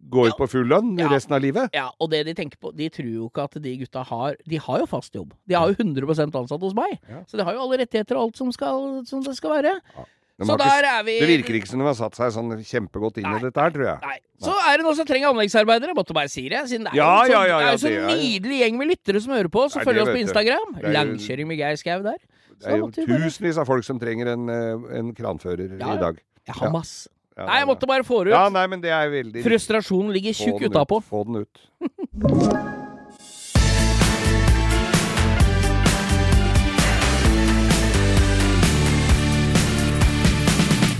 [0.08, 0.32] går Ja.
[0.38, 1.08] på full lønn Ja.
[1.08, 1.70] resten av livet.
[1.74, 4.56] Ja, og det de tenker på, de tror jo ikke at de gutta har De
[4.56, 5.32] har jo fast jobb.
[5.46, 6.98] De har jo 100% ansatt hos meg.
[7.08, 7.24] Ja.
[7.26, 9.80] Så de har jo alle rettigheter og alt som, skal, som det skal være.
[10.38, 12.50] De Så der ikke- er vi Det virker ikke som de har satt seg sånn
[12.62, 13.36] kjempegodt inn Nei.
[13.36, 13.98] i dette her, tror jeg.
[14.02, 14.18] Nei.
[14.40, 15.94] Så er det noen som trenger anleggsarbeidere.
[15.96, 16.62] Måtte bare si det.
[16.68, 18.88] Siden det er jo så, ja, ja, det er jo så er- nydelig gjeng med
[18.88, 20.22] lyttere som hører på, som Nei, følger oss på.
[20.22, 20.80] Instagram.
[20.80, 22.18] Jo- Langkjøring med Geir Skau der.
[22.60, 26.18] Det er jo tusenvis av folk som trenger en, eh, en kranfører Ja, i dag.
[26.46, 27.08] Jeg har masse.
[27.38, 28.34] Ja, Nei, jeg måtte bare få det ut.
[28.34, 30.98] Ja, nei, men det er veldig Frustrasjonen ligger tjukk ut, utapå.
[31.06, 31.64] Få den ut.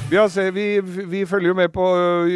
[0.08, 0.62] Vi, har se, vi,
[1.12, 2.28] vi følger jo med på ø,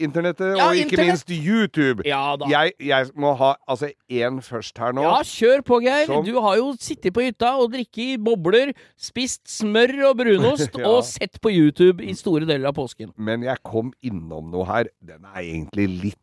[0.00, 1.10] internettet, Ja, og ikke internet.
[1.10, 2.02] minst YouTube.
[2.08, 2.36] Ja.
[2.48, 5.02] Jeg, jeg må ha altså én først her nå.
[5.04, 6.06] Ja, kjør på, Geir.
[6.08, 10.88] Som- Du har jo sittet på hytta og drikket bobler, spist smør og brunost Ja.
[10.88, 13.12] og sett på YouTube i store deler av påsken.
[13.18, 14.88] Men jeg kom innom noe her.
[15.04, 16.18] Den er egentlig litt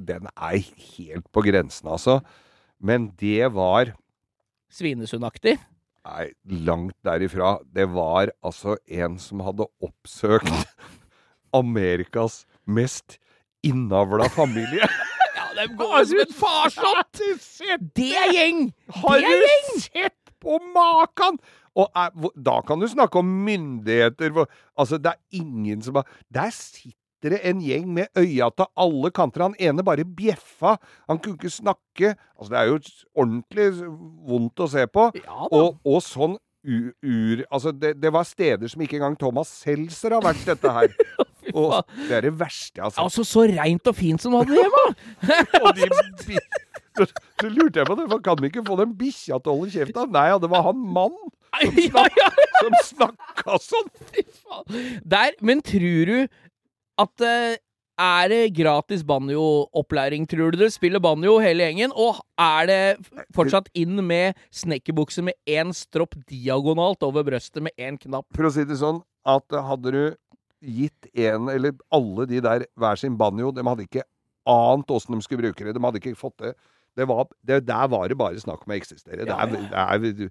[0.00, 0.58] Den er
[0.96, 2.18] helt på grensen, altså.
[2.80, 3.92] Men det var
[4.72, 5.58] Svinesundaktig.
[6.08, 6.30] Nei,
[6.64, 7.58] langt derifra.
[7.74, 10.48] Det var altså en som hadde oppsøkt
[11.60, 13.18] Amerikas mest
[13.66, 14.88] innavla familie.
[15.40, 17.20] Ja, de går som et farsott!
[17.96, 18.64] Det er gjeng!
[19.02, 21.38] Har du sett på makan?
[21.78, 24.34] Og er, da kan du snakke om myndigheter.
[24.74, 29.10] Altså, det er ingen som har Der sitter det en gjeng med øya til alle
[29.12, 29.42] kanter.
[29.42, 30.78] Han ene bare bjeffa.
[31.08, 32.14] Han kunne ikke snakke.
[32.38, 32.78] Altså, det er jo
[33.14, 33.66] ordentlig
[34.30, 35.10] vondt å se på.
[35.20, 35.48] Ja.
[35.50, 37.44] Og, og sånn ur...
[37.50, 40.96] Altså, det, det var steder som ikke engang Thomas Seltzer har vært, dette her.
[41.56, 41.72] Og
[42.06, 43.02] det er det verste altså.
[43.02, 44.82] Altså, så reint og fint som han hadde hjemme!
[45.64, 45.88] Og de
[46.98, 47.06] så,
[47.40, 49.72] så lurte jeg på det, for kan vi ikke få den bikkja til å holde
[49.72, 49.94] kjeft?
[49.96, 50.06] da?
[50.10, 51.16] Nei, ja, det var han mann
[51.60, 52.18] som, snak,
[52.60, 53.90] som snakka sånn.
[55.14, 56.16] Der, men tror du
[57.00, 57.58] at eh,
[58.00, 60.70] er det gratis banjoopplæring, tror du det?
[60.72, 61.92] Spiller banjo hele gjengen?
[61.92, 62.80] Og er det
[63.36, 68.24] fortsatt inn med snekkerbukse med én stropp diagonalt over brøstet med én knapp?
[68.36, 70.02] For å si det sånn, at hadde du
[70.64, 74.06] gitt en, eller alle de der hver sin banjo, de hadde ikke
[74.48, 75.76] ant åssen de skulle bruke det.
[75.76, 76.54] De hadde ikke fått det.
[76.96, 79.24] det, var, det der var det bare snakk om å eksistere.
[79.24, 80.30] Det Ja, er, det er, det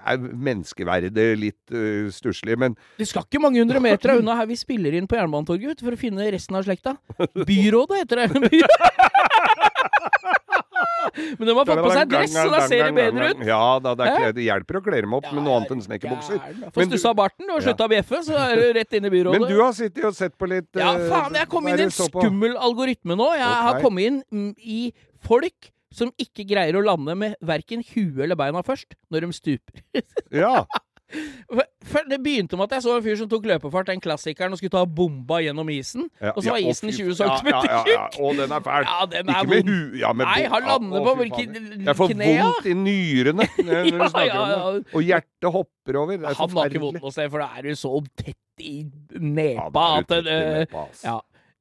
[0.00, 4.96] menneskeverdet litt uh, stusslig, men Det skal ikke mange hundre meter unna her vi spiller
[4.98, 6.96] inn på Jernbanetorget for å finne resten av slekta.
[7.48, 8.30] Byrådet heter det.
[11.38, 13.42] Men de har fått på seg dress, så da ser det bedre ut.
[13.46, 16.40] Ja da, det, er, det hjelper å kle dem opp med noe annet enn snekkerbukser.
[16.72, 19.42] Få du- stussa barten og slutta å bjeffe, så er du rett inn i byrådet.
[19.42, 21.82] Men du har sittet og sett på litt Ja, eh, faen, jeg kom hva er
[21.82, 23.28] inn i en du skummel algoritme nå.
[23.36, 24.80] Jeg har kommet inn i
[25.26, 29.84] folk som ikke greier å lande med verken huet eller beina først, når de stuper.
[30.32, 30.64] Ja.
[31.84, 34.56] For- det begynte med at jeg så en fyr som tok løpefart, den klassikeren, og
[34.56, 36.06] skulle ta bomba gjennom isen.
[36.22, 36.30] ja.
[36.32, 38.16] Og så var Ja, isen 20 cm ja, ja, ja, tjukk!
[38.16, 38.86] Å, den er fæl.
[39.12, 39.98] Den er Ikke med hu...
[40.00, 41.44] Ja, med Nei, han lander på hvilke.
[41.84, 44.80] Jeg får vondt i nyrene når Ja, du snakker om det.
[44.96, 46.16] Og hjertet hopper over.
[46.16, 47.92] Det er Han har ikke vondt noe sted, for da er du så
[48.24, 48.74] tett i
[49.20, 50.16] nepa at
[51.04, 51.18] ja.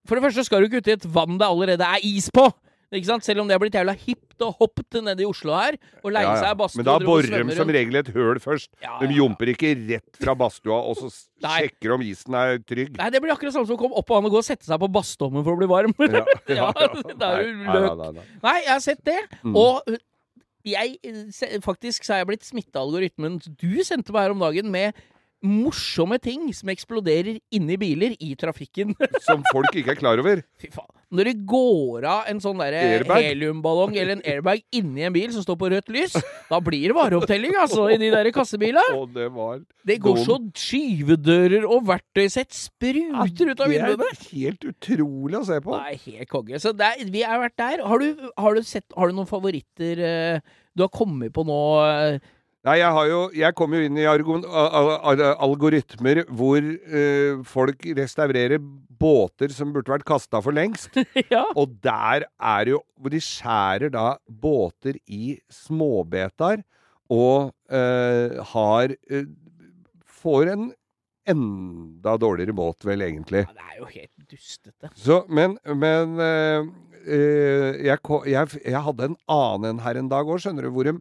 [0.08, 2.48] For det første skal du ikke uti et vann det allerede er is på!
[2.92, 3.24] Ikke sant?
[3.24, 6.26] Selv om det har blitt jævla hipt og hoppet nede i Oslo her, og leie
[6.26, 6.42] Ja, ja.
[6.44, 8.68] seg badstue Men da borer de som regel et høl først.
[8.84, 11.12] Ja, De jumper ikke rett fra badstua og så
[11.46, 12.98] sjekker om isen er trygg.
[13.00, 14.68] Nei, det blir akkurat samme som å komme opp og an og gå og sette
[14.68, 15.96] seg på badstommen for å bli varm.
[16.04, 16.58] Ja, det
[17.32, 18.00] er jo løk.
[18.04, 18.26] nei, nei.
[18.44, 19.20] Nei, jeg har sett det.
[19.46, 19.56] Mm.
[19.62, 20.02] Og øh,
[20.68, 24.44] jeg, øh, faktisk så er jeg blitt smitta av algoritmen du sendte meg her om
[24.44, 25.00] dagen, med
[25.42, 28.94] morsomme ting som eksploderer inni biler i trafikken.
[29.28, 30.44] Som folk ikke er klar over.
[30.62, 30.90] Fy faen.
[31.12, 35.44] Når det går av en sånn der heliumballong eller en airbag inni en bil som
[35.44, 36.14] står på rødt lys,
[36.48, 39.02] da blir det vareopptelling, altså, i de der kassebilene.
[39.12, 39.28] Det
[39.92, 43.98] Det går så skyvedører og verktøysett spruter ut av vinduene.
[44.00, 45.76] Det er helt utrolig å se på.
[45.84, 46.64] Nei, helt konge.
[46.64, 47.84] Så der, vi har vært der.
[47.92, 51.60] Har du, har du, sett, har du noen favoritter eh, du har kommet på nå?
[52.68, 58.62] Nei, jeg har jo Jeg kom jo inn i algoritmer hvor uh, folk restaurerer
[59.02, 60.94] båter som burde vært kasta for lengst.
[61.34, 61.42] ja.
[61.58, 66.62] Og der er jo Hvor de skjærer da båter i småbetar
[67.12, 69.26] og uh, har uh,
[70.22, 70.70] Får en
[71.32, 73.42] enda dårligere båt, vel, egentlig.
[73.46, 74.90] ja, det er jo helt dustete.
[74.98, 77.98] Så, men men jeg,
[78.30, 80.96] jeg, jeg hadde en annen en her en dag òg, skjønner du, hvor det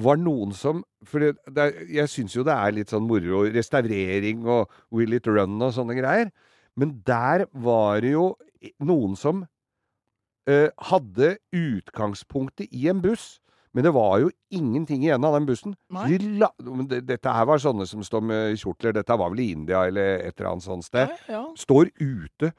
[0.00, 3.44] var noen som For det, det, jeg syns jo det er litt sånn moro.
[3.54, 6.32] Restaurering og Will it run og sånne greier.
[6.80, 8.32] Men der var det jo
[8.82, 9.44] noen som
[10.48, 13.36] eh, hadde utgangspunktet i en buss.
[13.74, 15.74] Men det var jo ingenting igjen av den bussen.
[16.06, 16.48] De la,
[16.94, 18.94] dette her var sånne som står med kjortler.
[18.94, 21.42] Dette var vel i India eller et eller annet sånt sted Nei, ja.
[21.58, 22.52] står ute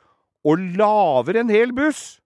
[0.46, 2.20] og laver en hel buss!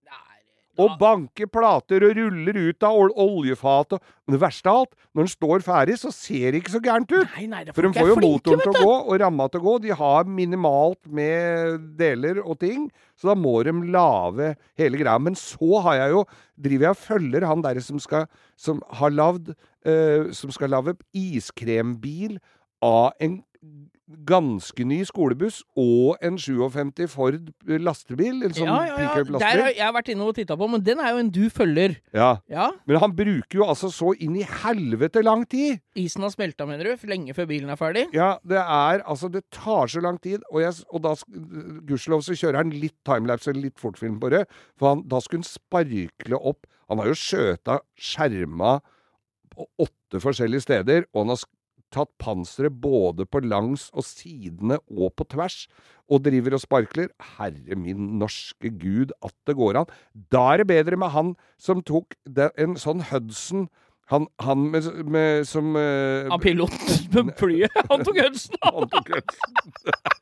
[0.80, 3.20] Og banker plater og ruller ut av oljefatet.
[3.26, 3.94] oljefat.
[3.98, 6.82] Og, men det verste av alt, når den står ferdig, så ser det ikke så
[6.84, 7.36] gærent ut.
[7.36, 9.76] Nei, nei, For de får jo motoren til å gå, og ramma til å gå.
[9.86, 12.88] De har minimalt med deler og ting,
[13.20, 15.18] så da må de lage hele greia.
[15.22, 16.24] Men så har jeg jo
[16.60, 18.28] driver jeg og følger han derre som skal
[18.60, 19.54] Som har lagd
[19.88, 22.38] eh, Som skal lage iskrembil
[22.84, 23.40] av en
[24.26, 28.40] ganske ny skolebuss og en 57 Ford lastebil.
[28.48, 29.24] En sånn ja, ja, ja.
[29.44, 31.94] Der har jeg vært inne og titta på, men den er jo en du følger.
[32.16, 32.32] Ja.
[32.50, 32.70] Ja.
[32.90, 35.78] Men han bruker jo altså så inn i helvete lang tid!
[36.00, 37.08] Isen har smelta, mener du?
[37.10, 38.08] Lenge før bilen er ferdig?
[38.16, 42.26] Ja, det er Altså, det tar så lang tid, og, jeg, og da sk- Gudskjelov
[42.26, 44.46] så kjører han litt timelapse eller litt fortfilm på det,
[44.80, 48.80] for han, da skulle han sparkle opp Han har jo skjøta skjerma
[49.54, 51.42] på åtte forskjellige steder, og han har
[51.94, 55.64] tatt panseret både på langs og sidene og på tvers,
[56.10, 57.12] og driver og sparkler.
[57.38, 59.94] Herre min norske gud, at det går an.
[60.34, 63.70] Da er det bedre med han som tok det, en sånn Hudson
[64.10, 67.76] han, han med, med, som uh, Av piloten med flyet.
[67.92, 68.58] Han tok Hudson!
[68.66, 69.60] han tok Hudson.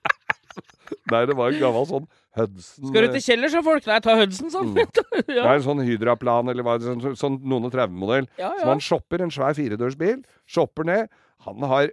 [1.11, 2.07] Nei, det var en gammel sånn
[2.38, 3.88] Hudson Skal du til Kjeller, så folk.
[3.88, 4.74] Nei, ta Hudson, sånn.
[4.76, 4.86] Det
[5.32, 5.45] ja.
[5.45, 8.28] er en sånn Hydra-plan, eller hva, sånn, sånn noen og 30-modell.
[8.39, 10.20] Ja, Så man shopper en svær firedørsbil,
[10.51, 11.15] shopper ned.
[11.48, 11.89] Han har,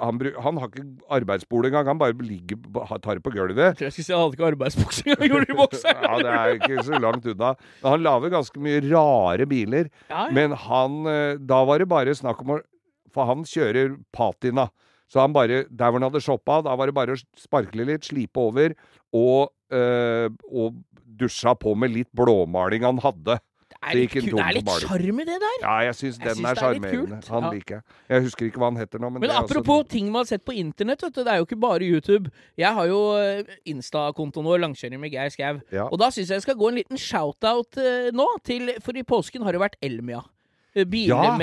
[0.00, 2.60] han, han har ikke arbeidsbolig engang, han bare ligger,
[3.04, 3.60] tar det på gulvet.
[3.74, 5.28] Jeg tror jeg skulle si han hadde ikke arbeidsbukse engang.
[5.30, 5.98] Gjorde det i boksen.
[6.04, 7.50] Ja, det er ikke så langt unna.
[7.84, 9.90] Han lager ganske mye rare biler.
[10.08, 10.32] Ja, ja.
[10.36, 12.58] Men han eh, Da var det bare snakk om å
[13.14, 14.68] For han kjører patina.
[15.10, 18.08] Så han bare Der hvor han hadde shoppa, da var det bare å sparkle litt,
[18.08, 18.74] slipe over,
[19.14, 20.80] og, øh, og
[21.20, 23.36] dusja på med litt blåmaling han hadde.
[23.92, 25.56] Det det er en det er litt sjarm i det der.
[25.62, 27.28] Ja, jeg syns den synes er det er sjarmerende.
[27.28, 27.50] Han Ja.
[27.50, 27.82] liker jeg.
[28.08, 30.20] Jeg husker ikke hva han heter nå, men, Men det er også- apropos ting man
[30.20, 31.24] har sett på internett, vet du.
[31.24, 32.30] Det er jo ikke bare YouTube.
[32.56, 35.60] Jeg har jo eh, Insta-kontoen vår, Langkjøring med Geir Skau.
[35.72, 35.84] Ja.
[35.90, 39.02] Og da syns jeg jeg skal gå en liten shout-out eh, nå, til, for i
[39.02, 40.22] påsken har det vært Elmia.
[40.74, 41.36] Eh, ja.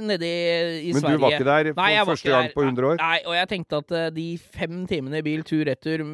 [0.00, 1.16] nede i, i Men Sverige.
[1.16, 2.52] du var ikke der for Nei, første gang der.
[2.54, 2.96] på 100 år?
[2.96, 6.04] Nei, og jeg tenkte at eh, de fem timene i bil tur-retur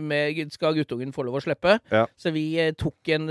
[0.50, 1.76] skal guttungen få lov å slippe.
[1.92, 2.04] Ja.
[2.18, 3.28] Så vi eh, tok en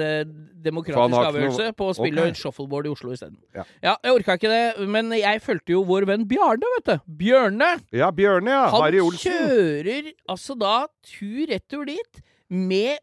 [0.63, 2.39] demokratisk avgjørelse noe- på å spille okay.
[2.39, 3.35] shuffleboard i Oslo isteden.
[3.55, 3.65] Ja.
[3.83, 6.95] Ja, jeg orka ikke det, men jeg fulgte jo vår venn Bjarne, vet du.
[7.25, 7.73] Bjørne!
[7.91, 8.63] Ja, Bjørne, ja.
[8.71, 9.35] Han Harry Olsen.
[9.35, 10.77] kjører altså da
[11.11, 12.99] tur-retur dit med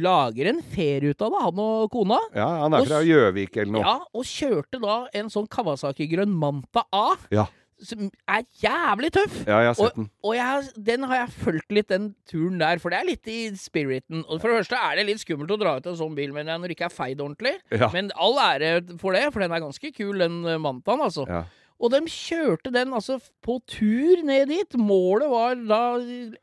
[0.00, 2.18] Lager en ferie ut av det, han og kona.
[2.34, 3.82] Ja, han er Og fra Gjøvik eller noe.
[3.84, 7.10] Ja, og kjørte da en sånn Kawasaki Grønn Manta A.
[7.34, 7.44] Ja.
[7.80, 9.36] Som er jævlig tøff.
[9.48, 10.08] Ja, jeg har sett den.
[10.24, 13.38] Og jeg, den har jeg fulgt litt, den turen der, for det er litt i
[13.56, 14.24] spiriten.
[14.26, 16.52] Og for det første er det litt skummelt å dra ut en sånn bil mener
[16.54, 17.54] jeg, når det ikke er feid ordentlig.
[17.72, 17.88] Ja.
[17.94, 21.24] Men all ære for det, for den er ganske kul, den Mantaen, altså.
[21.28, 21.44] Ja.
[21.80, 24.74] Og de kjørte den altså på tur ned dit.
[24.76, 25.78] Målet var da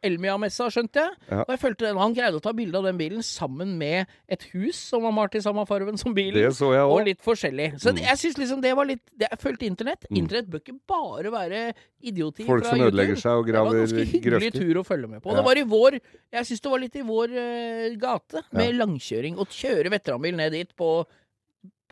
[0.05, 1.11] Elmia-messa, skjønte jeg.
[1.29, 1.43] Ja.
[1.43, 4.43] Og jeg følte den, Han greide å ta bilde av den bilen sammen med et
[4.53, 6.39] hus som var malt i samme fargen som bilen.
[6.41, 6.95] Det så jeg også.
[6.97, 7.67] og litt forskjellig.
[7.81, 8.01] Så Mm.
[8.01, 10.05] jeg syns liksom det var litt det, Jeg følte internett.
[10.09, 10.17] Mm.
[10.23, 14.05] Internett bør ikke bare være idioti Folk som ødelegger seg og Det var en ganske
[14.05, 14.59] hyggelig grøfter.
[14.59, 15.29] tur å følge med på.
[15.31, 15.35] Ja.
[15.37, 15.99] Det var i vår
[16.33, 19.37] Jeg syns det var litt i vår uh, gate, med langkjøring.
[19.37, 21.05] Å kjøre veteranbil ned dit på,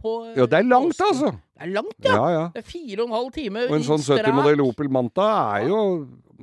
[0.05, 1.09] på eh, Ja, det er langt, påsken.
[1.11, 1.31] altså!
[1.55, 2.13] Det er langt, ja.
[2.15, 2.43] Ja, ja.
[2.53, 5.25] Det er fire og en halv time Og en sånn 70-modell Opel Manta
[5.57, 5.81] er jo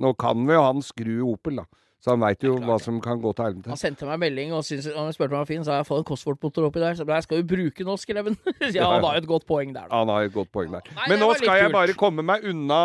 [0.02, 1.66] Nå kan vi jo han skru Opel, da.
[2.02, 3.70] Så han veit jo hva som kan gå til helvete.
[3.70, 5.86] Han sendte meg melding og, synes, og han spurte om jeg var fin, så jeg
[5.86, 6.96] får en Cosworth-motor oppi der.
[6.98, 8.38] Så jeg skal jo bruke nå, skrev han.
[8.48, 8.88] ja, Ja, ja.
[8.96, 10.00] han har jo et godt poeng der, da.
[10.00, 10.88] Han har et godt poeng der.
[10.96, 11.76] Nei, Men nå skal jeg kult.
[11.76, 12.80] bare komme meg unna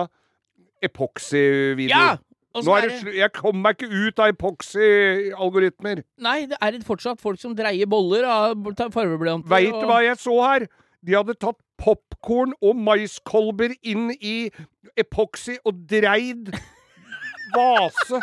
[0.85, 1.89] epoxy-videoer.
[1.89, 2.17] Ja!
[2.57, 6.03] Og Nå er det Jeg kommer meg ikke ut av epoxy-algoritmer.
[6.17, 8.55] nei, det er fortsatt folk som dreier boller av
[8.93, 9.47] fargeblyanter.
[9.51, 10.67] Veit og- du hva jeg så her?
[11.05, 14.49] De hadde tatt popkorn og maiskolber inn i
[14.97, 16.49] epoxy og dreid
[17.53, 18.19] vase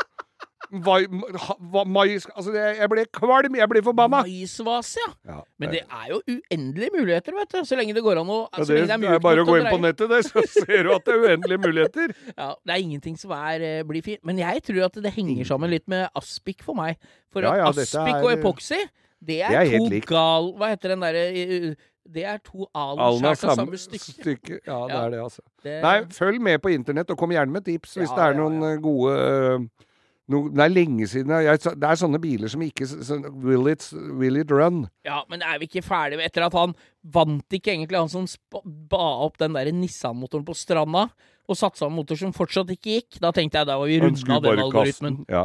[0.83, 1.07] vai,
[1.39, 3.55] ha- va- mais Altså, jeg, blir ble kvalm.
[3.57, 4.22] Jeg ble forbanna.
[4.27, 5.12] Maisvase, ja.
[5.35, 7.59] Ja, Men det er jo uendelige muligheter, vet du.
[7.64, 9.57] Så lenge det går an å ja, det, det er det er bare å gå
[9.61, 12.14] inn på nettet, det, så ser du at det er uendelige muligheter.
[12.39, 14.20] Ja, det er ingenting som er, eh, blir fint.
[14.27, 16.99] Men jeg tror at det henger sammen litt med aspik for meg.
[17.33, 18.83] For Ja, ja, aspik er- og epoksy,
[19.25, 20.53] det er, Det er to gal...
[20.59, 24.12] Hva heter den derre eh, Det er to Alna av samme samme stykke.
[24.18, 24.59] stykke.
[24.66, 25.05] Ja, det Ja.
[25.07, 25.41] er det, altså.
[25.64, 28.35] Det- Nei, følg med på internett, og kom gjerne med tips hvis Ja, det er
[28.35, 28.72] ja, noen ja.
[28.75, 29.87] eh, gode eh,
[30.33, 33.87] no, Det er lenge siden jeg, Det er sånne biler som ikke sånn, will, it,
[34.18, 34.85] will it run?
[35.07, 36.77] Ja, men er vi ikke ferdige med Etter at han
[37.14, 41.09] vant ikke egentlig, han som spa, ba opp den der Nissan-motoren på stranda,
[41.45, 44.41] og satsa en motor som fortsatt ikke gikk, da tenkte jeg da var vi runda
[44.47, 45.20] den algoritmen.
[45.29, 45.45] Ja.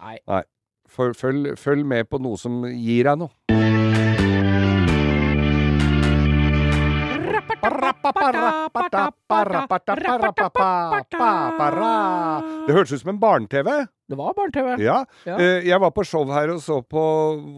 [0.00, 0.20] Nei.
[0.30, 0.44] Nei.
[0.90, 3.69] følg, følg med på noe som gir deg noe.
[12.66, 13.70] Det hørtes ut som en barne-TV.
[14.10, 14.72] Det var barne-TV.
[14.82, 14.98] Ja.
[15.28, 15.38] Ja.
[15.62, 17.04] Jeg var på show her og så på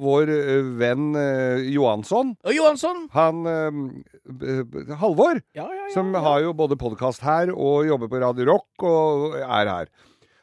[0.02, 0.32] vår
[0.80, 1.12] venn
[1.72, 2.34] Johansson.
[2.44, 3.06] Og Johansson!
[3.16, 3.44] Han
[5.00, 9.36] Halvor, Ja, ja, som har jo både podkast her og jobber på Radio Rock og
[9.40, 9.92] er her.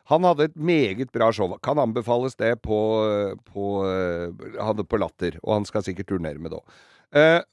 [0.10, 1.52] Han hadde et meget bra show.
[1.62, 2.80] Kan anbefales det på,
[3.46, 3.66] på,
[4.90, 6.80] på Latter, og han skal sikkert turnere med det òg.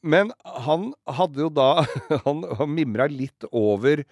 [0.02, 1.84] Men han hadde jo da
[2.26, 4.04] Han, han mimra litt over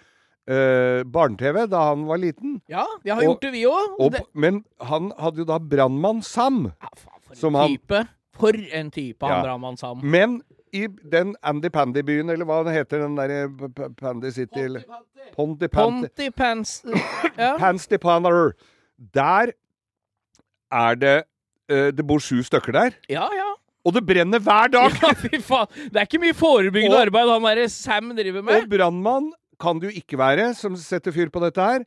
[0.45, 2.59] Uh, barne-TV da han var liten.
[2.69, 4.19] Ja, vi har Og- gjort det, vi òg.
[4.37, 6.67] Men han hadde jo da Brannmann Sam.
[6.83, 8.03] Ja, faen, for som en han- type.
[8.37, 9.39] For en type, Ja.
[9.41, 10.03] Brannmann Sam.
[10.05, 14.67] Men i den Andy Pandy-byen, eller hva det heter, den derre P- P- Pandy City
[15.33, 16.83] Ponty Panty Ponty Pants
[17.41, 17.55] Ja.
[17.57, 18.53] Pansty Panner.
[19.17, 19.55] Der
[20.71, 21.17] er det
[21.73, 23.01] uh, Det bor sju stykker der.
[23.09, 23.44] ja, ja.
[23.85, 24.95] Og det brenner hver dag!
[25.03, 25.68] Ja, fy faen.
[25.93, 28.62] Det er ikke mye forebyggende Og- arbeid han derre Sam driver med.
[28.62, 31.85] Og brannmann kan det jo ikke være, som setter fyr på dette her.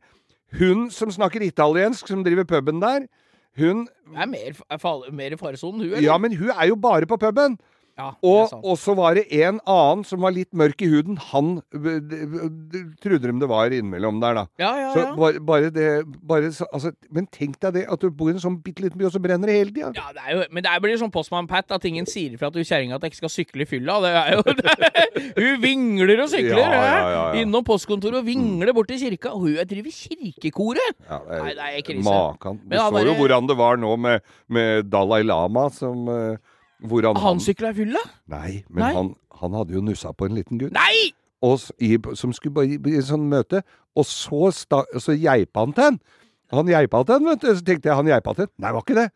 [0.58, 3.08] Hun som snakker italiensk, som driver puben der,
[3.58, 6.00] hun Hun er mer, er mer i faresonen, hun, eller?
[6.06, 7.58] Ja, men hun er jo bare på puben.
[7.98, 11.16] Ja, Og, og så var det en annen som var litt mørk i huden.
[11.32, 11.56] Han
[13.02, 14.44] trodde de det var innimellom der, da.
[14.60, 15.88] Ja, ja, Så bare, bare det
[16.28, 18.98] bare, så, altså, Men tenk deg det, at du bor i en sånn bitte liten
[19.00, 19.90] by, og så brenner det hele tida.
[19.98, 22.98] Ja, det jo, men det blir sånn Postman Pat at ingen sier ifra til kjerringa
[22.98, 23.98] at jeg ikke skal sykle i fylla.
[24.04, 24.76] Det er jo det,
[25.38, 27.34] Hun vingler og sykler.
[27.42, 29.34] Innom postkontoret og vingler bort til kirka.
[29.34, 30.98] Og hun driver kirkekoret!
[31.08, 32.04] Ja, det er- Nei, det er krise.
[32.06, 32.60] Makan.
[32.68, 34.22] Du så jo hvordan det var nå med,
[34.52, 36.36] med Dalai Lama, som eh,
[36.86, 38.02] Hvordan Han sykla i fylla?
[38.30, 38.92] Nei, men Nei.
[38.94, 40.76] Han, han hadde jo nussa på en liten gutt.
[40.76, 41.10] Nei!
[41.42, 43.62] og, i, som skulle bare i, et sånn møte,
[43.98, 45.98] og så, sta, så geipa han til en.
[46.54, 47.50] Han geipa til en, vet du.
[47.54, 48.52] Så tenkte jeg han geipa til en.
[48.56, 49.08] Nei, det var ikke det.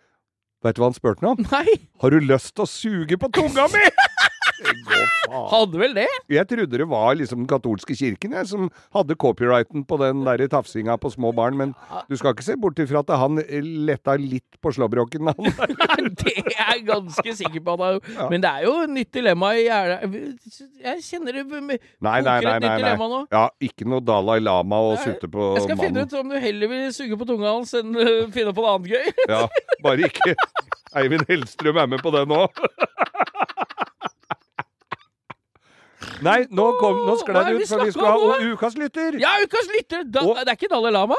[0.63, 1.47] Vet du hva han spurte han om?
[1.51, 1.79] Nei!
[2.03, 3.87] Har du lyst til å suge på tunga mi?
[4.63, 5.47] Faen.
[5.53, 6.07] Hadde vel det?
[6.33, 10.43] Jeg trodde det var liksom den katolske kirken jeg, som hadde copyrighten på den der
[10.53, 11.73] tafsinga på små barn, men
[12.11, 13.41] du skal ikke se bort ifra at han
[13.89, 15.31] letta litt på slåbroken.
[15.33, 15.53] han.
[16.23, 17.77] Det er jeg ganske sikker på.
[18.13, 18.27] Ja.
[18.31, 19.65] Men det er jo et nytt dilemma i.
[19.69, 22.55] Jeg kjenner det med Nei, nei, nei, nei.
[22.59, 23.21] nytt nei, dilemma nå.
[23.33, 26.71] Ja, ikke noe Dalai Lama å sutte på Jeg skal finne ut om du heller
[26.73, 27.95] vil suge på tunga hans enn
[28.35, 29.15] finne på noe annet gøy.
[29.31, 29.45] Ja,
[29.85, 30.35] bare ikke
[30.99, 32.43] Eivind Hellstrøm er med på det nå.
[36.23, 39.17] Nei, nå, kom, nå sklei er det ut, for vi skal ha ukas lytter.
[39.23, 40.05] Ja, ukas lytter!
[40.05, 41.17] Da, Og- det er ikke Dalai Lama?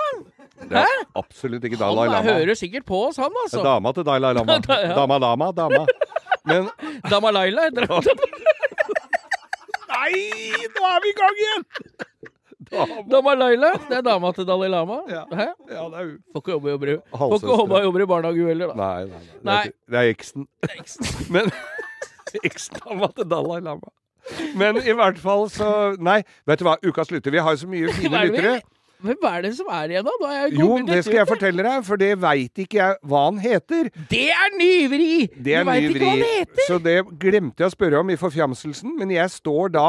[0.69, 2.21] Det er absolutt ikke Dalai Lama.
[2.21, 3.63] Han hører sikkert på oss, han altså.
[3.65, 4.59] Dama til Dalai Lama.
[4.83, 4.93] Ja.
[4.95, 5.85] Dama, dama, dama.
[6.45, 6.69] Men
[7.11, 7.61] Damalaila.
[7.69, 8.03] heter han.
[9.93, 10.11] Nei,
[10.73, 11.65] nå er vi i gang igjen!
[13.07, 13.35] Dama.
[13.37, 15.01] Laila, Det er dama til Dalai Lama.
[15.11, 15.23] Ja.
[15.29, 15.45] Hæ?
[15.69, 16.15] Ja, det er hun.
[16.33, 18.75] Får ikke jobbe, jobber, får ikke jobbe, jobber i barnehage hun heller, da.
[18.79, 19.43] Nei, nei, nei.
[19.43, 19.63] Nei.
[19.63, 20.07] Det er-
[20.63, 21.27] Det eksen.
[21.35, 21.51] Men
[22.43, 23.91] Eksdama til Dalai Lama.
[24.59, 27.33] Men i hvert fall så Nei, vet du hva, ukas lytter.
[27.33, 28.55] Vi har jo så mye fine er lyttere.
[29.03, 30.33] Men hva er det som er igjen, da?
[30.55, 33.89] Jo, det skal jeg fortelle deg, for det veit ikke jeg hva han heter.
[34.11, 35.07] Det er nyvri!
[35.35, 36.67] Det er du veit ikke hva han heter!
[36.69, 39.87] Så det glemte jeg å spørre om i forfjamselsen, men jeg står da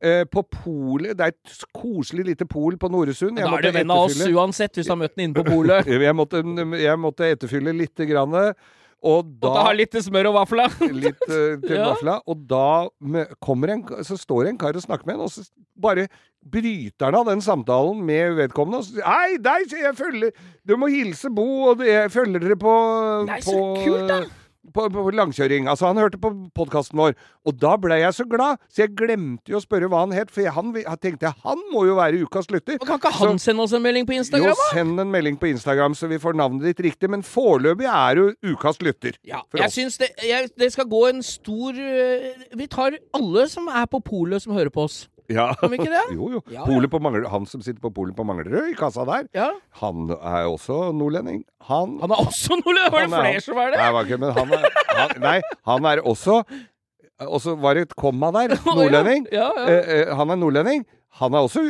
[0.00, 1.12] eh, på polet.
[1.18, 3.36] Det er et koselig lite pol på Noresund.
[3.36, 5.84] Da er det venn av oss uansett, hvis du har møtt den inne på polet.
[6.04, 6.40] Jeg måtte,
[6.80, 8.32] jeg måtte etterfylle lite grann.
[9.04, 10.76] Og Og ta da litt smør og vafler.
[11.04, 11.90] litt uh, til Ja.
[11.92, 12.14] vafla.
[12.30, 12.68] Og da
[13.04, 15.44] med, kommer en, så står det en kar og snakker med en, og så
[15.76, 16.06] bare
[16.44, 18.80] bryter han av den samtalen med vedkommende.
[18.80, 20.32] Og sier Hei, deg, jeg følger
[20.64, 22.74] Du må hilse Bo, og jeg følger dere på
[23.28, 24.18] Nei, så på, kult, da.
[24.74, 25.68] På, på langkjøring.
[25.70, 27.14] Altså, han hørte på podkasten vår,
[27.46, 30.32] og da ble jeg så glad, så jeg glemte jo å spørre hva han het,
[30.34, 32.80] for jeg, han, jeg tenkte han må jo være ukas lytter.
[32.82, 35.94] Kan ikke han sende oss en melding på Instagram, Jo, send en melding på Instagram,
[35.94, 39.18] så vi får navnet ditt riktig, men foreløpig er du ukas lytter.
[39.22, 39.78] Ja, jeg oss.
[39.78, 44.02] syns det, jeg, det skal gå en stor øh, Vi tar alle som er på
[44.04, 45.04] polet som hører på oss.
[45.32, 45.54] Ja.
[45.60, 46.02] Kom ikke det?
[46.12, 46.40] Jo, jo.
[46.52, 46.88] Ja, ja.
[46.92, 49.50] På Mangler, han som sitter på polet på Manglerud, i kassa der, Ja.
[49.80, 51.44] han er også nordlending.
[51.70, 52.92] Han, Han er også nordlending!
[52.92, 53.78] Var det er- flere som er det?
[53.80, 54.68] Nei, var ikke, men han er,
[54.98, 56.42] han, nei, han er også
[57.24, 58.56] Og så var det et komma der.
[58.66, 59.28] Nordlending.
[59.32, 59.64] Ja, ja.
[59.70, 60.84] Eh, eh, han er nordlending.
[61.20, 61.60] Han også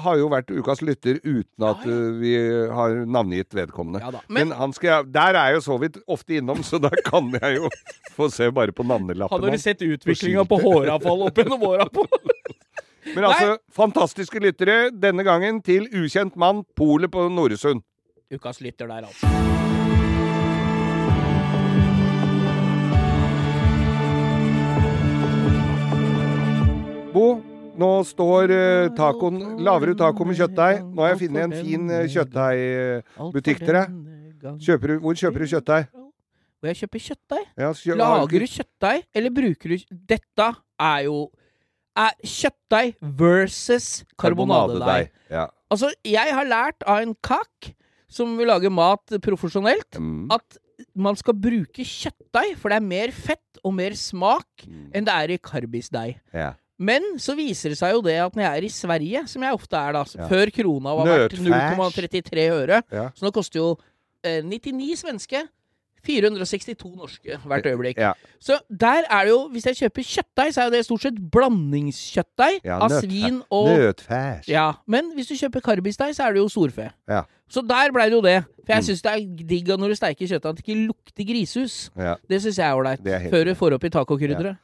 [0.00, 1.96] har jo vært ukas lytter uten at Ja, ja.
[1.96, 2.30] eh, vi
[2.72, 4.00] har navngitt vedkommende.
[4.00, 4.22] Ja.
[4.28, 7.28] Men, Men han skal der er jeg jo så vidt ofte innom, så da kan
[7.36, 7.68] jeg jo
[8.16, 12.06] få se bare på navnelappen Har du sett utviklinga på håravfall opp gjennom åra på
[13.14, 17.80] Men altså, fantastiske lyttere denne gangen til ukjent mann, Polet på Noresund.
[18.30, 19.26] Ukas lytter der, altså.
[27.12, 27.40] Bo,
[27.78, 29.38] nå står uh, tacoen
[29.86, 30.82] du taco med kjøttdeig?
[30.94, 33.98] Nå har jeg funnet en fin uh, kjøttdeigbutikk til deg.
[34.64, 35.88] Kjøper du, hvor kjøper du kjøttdeig?
[36.60, 37.44] Hvor jeg kjøper kjøttdeig?
[37.60, 40.48] Ja, kjø- Lager du kjøttdeig, eller bruker du Dette
[40.80, 41.18] er jo
[42.00, 45.10] er kjøttdeig versus karbonadedeig.
[45.32, 45.46] Ja.
[45.70, 47.72] Altså, jeg har lært av en kakk
[48.10, 50.26] som vil lage mat profesjonelt, Mm.
[50.32, 50.56] at
[50.96, 54.90] man skal bruke kjøttdeig, for det er mer fett og mer smak Mm.
[54.94, 56.16] enn det er i karbisdeig.
[56.32, 56.54] ja.
[56.80, 59.52] Men så viser det seg jo det at når jeg er i Sverige, som jeg
[59.52, 60.28] ofte er da, Ja.
[60.32, 63.10] før krona var verdt 0,33 øre, Ja.
[63.14, 63.76] så nå koster jo
[64.24, 65.42] eh, 99 svenske
[66.02, 67.98] 462 norske hvert øyeblikk.
[68.00, 68.14] Ja.
[68.40, 71.18] Så der er det jo, hvis jeg kjøper kjøttdeig, så er jo det stort sett
[71.30, 74.48] blandingskjøttdeig Ja, av svin og Nøtfærs.
[74.48, 76.90] Ja, men hvis du kjøper karbisdeig, så er det jo storfe.
[77.08, 77.22] Ja.
[77.50, 78.44] Så der blei det jo det.
[78.64, 78.86] For jeg Mm.
[78.88, 81.90] syns det er digg når du steiker kjøttet at det ikke lukter grisehus.
[81.96, 82.14] Ja.
[82.28, 83.30] Det syns jeg er ålreit.
[83.30, 84.56] Før du får oppi tacokrydderet.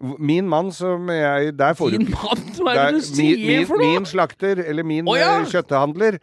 [0.00, 3.64] Min mann som jeg Der får du Din mann, hva er det du sier min,
[3.66, 3.88] for noe?
[3.96, 5.40] min slakter, eller min oh, ja.
[5.40, 6.20] eh, kjøtthandler,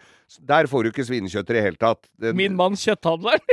[0.48, 2.08] der får du ikke svinekjøtt i det hele tatt.
[2.22, 3.44] Den- Min mann kjøtthandleren.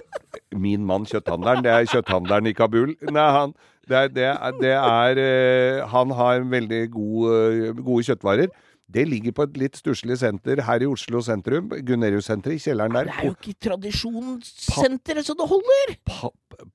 [0.66, 2.92] Min mann kjøtthandleren, det er kjøtthandleren i Kabul.
[3.08, 3.54] Nei, han,
[3.88, 8.52] det er, det er, det er eh, Han har veldig god, eh, gode kjøttvarer.
[8.92, 11.70] Det ligger på et litt stusslig senter her i Oslo sentrum.
[11.72, 13.08] Gunerius-senteret, i kjelleren der.
[13.08, 15.94] Det er jo ikke tradisjonssenteret så det holder!
[16.08, 16.32] Pa-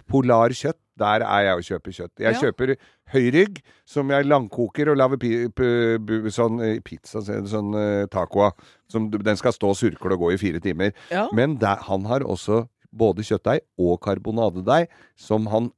[0.09, 2.13] Polar kjøtt, der er jeg og kjøper kjøtt.
[2.23, 2.39] Jeg Ja.
[2.41, 2.75] kjøper
[3.13, 8.53] høyrygg, som jeg langkoker og lager pi, pi, sånn eh, pizza, sånn eh, taco av.
[8.89, 10.93] Som Den skal stå og surkle og gå i fire timer.
[11.11, 11.27] Ja.
[11.33, 12.67] Men der, han har også
[12.97, 14.87] både kjøttdeig og karbonadedeig,
[15.19, 15.69] som han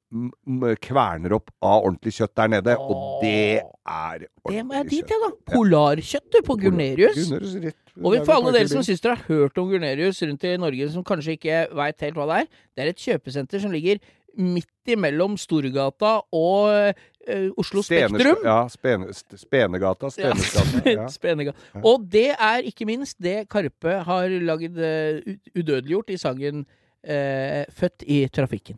[0.81, 2.75] kverner opp av ordentlig kjøtt der nede.
[2.81, 5.31] Og det er Det må jeg dit, jeg, da.
[5.53, 7.19] Polarkjøtt, du, på Gurnerius.
[7.19, 10.55] Gurnerius rett Og for alle dere som syns dere har hørt om Gurnerius rundt i
[10.61, 14.01] Norge, som kanskje ikke veit helt hva det er, det er et kjøpesenter som ligger
[14.39, 18.43] midt imellom Storgata og uh, Oslo Stener- Spektrum.
[18.45, 20.09] Ja, Spene, Spenegata.
[20.21, 20.83] Ja, Stenesgata.
[20.89, 21.07] Ja.
[21.11, 21.57] Spenegata.
[21.83, 25.19] Og det er ikke minst det Karpe har lagd uh,
[25.57, 26.65] udødeliggjort i sangen
[27.03, 28.77] eh, 'Født i trafikken'.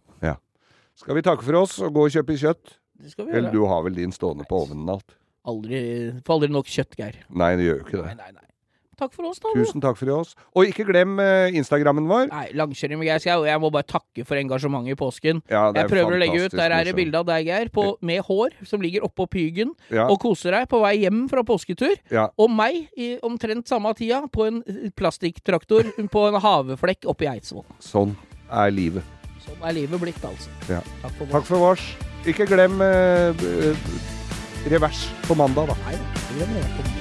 [1.01, 2.76] Skal vi takke for oss og gå og kjøpe kjøtt?
[3.01, 3.53] Det skal vi Eller gjøre.
[3.63, 5.15] du har vel din stående på ovnen alt?
[5.49, 5.80] Aldri,
[6.22, 7.15] får aldri nok kjøtt, Geir.
[7.34, 8.05] Nei, det gjør jo ikke det.
[8.11, 8.51] Nei, nei, nei.
[9.02, 9.49] Takk for oss, da.
[9.58, 10.36] Tusen takk for oss.
[10.54, 12.28] Og ikke glem eh, Instagrammen vår.
[12.30, 13.45] Nei, Langkjøring med Geir Skau.
[13.49, 15.41] Jeg må bare takke for engasjementet i påsken.
[15.49, 16.54] Ja, det er Jeg prøver å legge ut.
[16.60, 20.06] Der er det bilde av deg, Geir, på, med hår, som ligger oppå pygen, Ja,
[20.06, 21.97] og koser deg på vei hjem fra påsketur.
[22.14, 22.28] ja.
[22.38, 27.32] Og meg, i omtrent samme tida, på en eh, plastikktraktor på en haveflekk oppe i
[27.34, 27.66] Eidsvoll.
[27.82, 28.14] Sånn
[28.52, 29.18] er livet.
[29.41, 30.54] Sånn er livet blitt, altså.
[30.70, 30.84] Ja.
[31.02, 31.89] Takk for Takk for vårs.
[32.30, 33.45] Ikke glem eh,
[34.70, 35.80] revers på mandag, da.
[35.88, 37.01] Nei, det glemmer jeg på.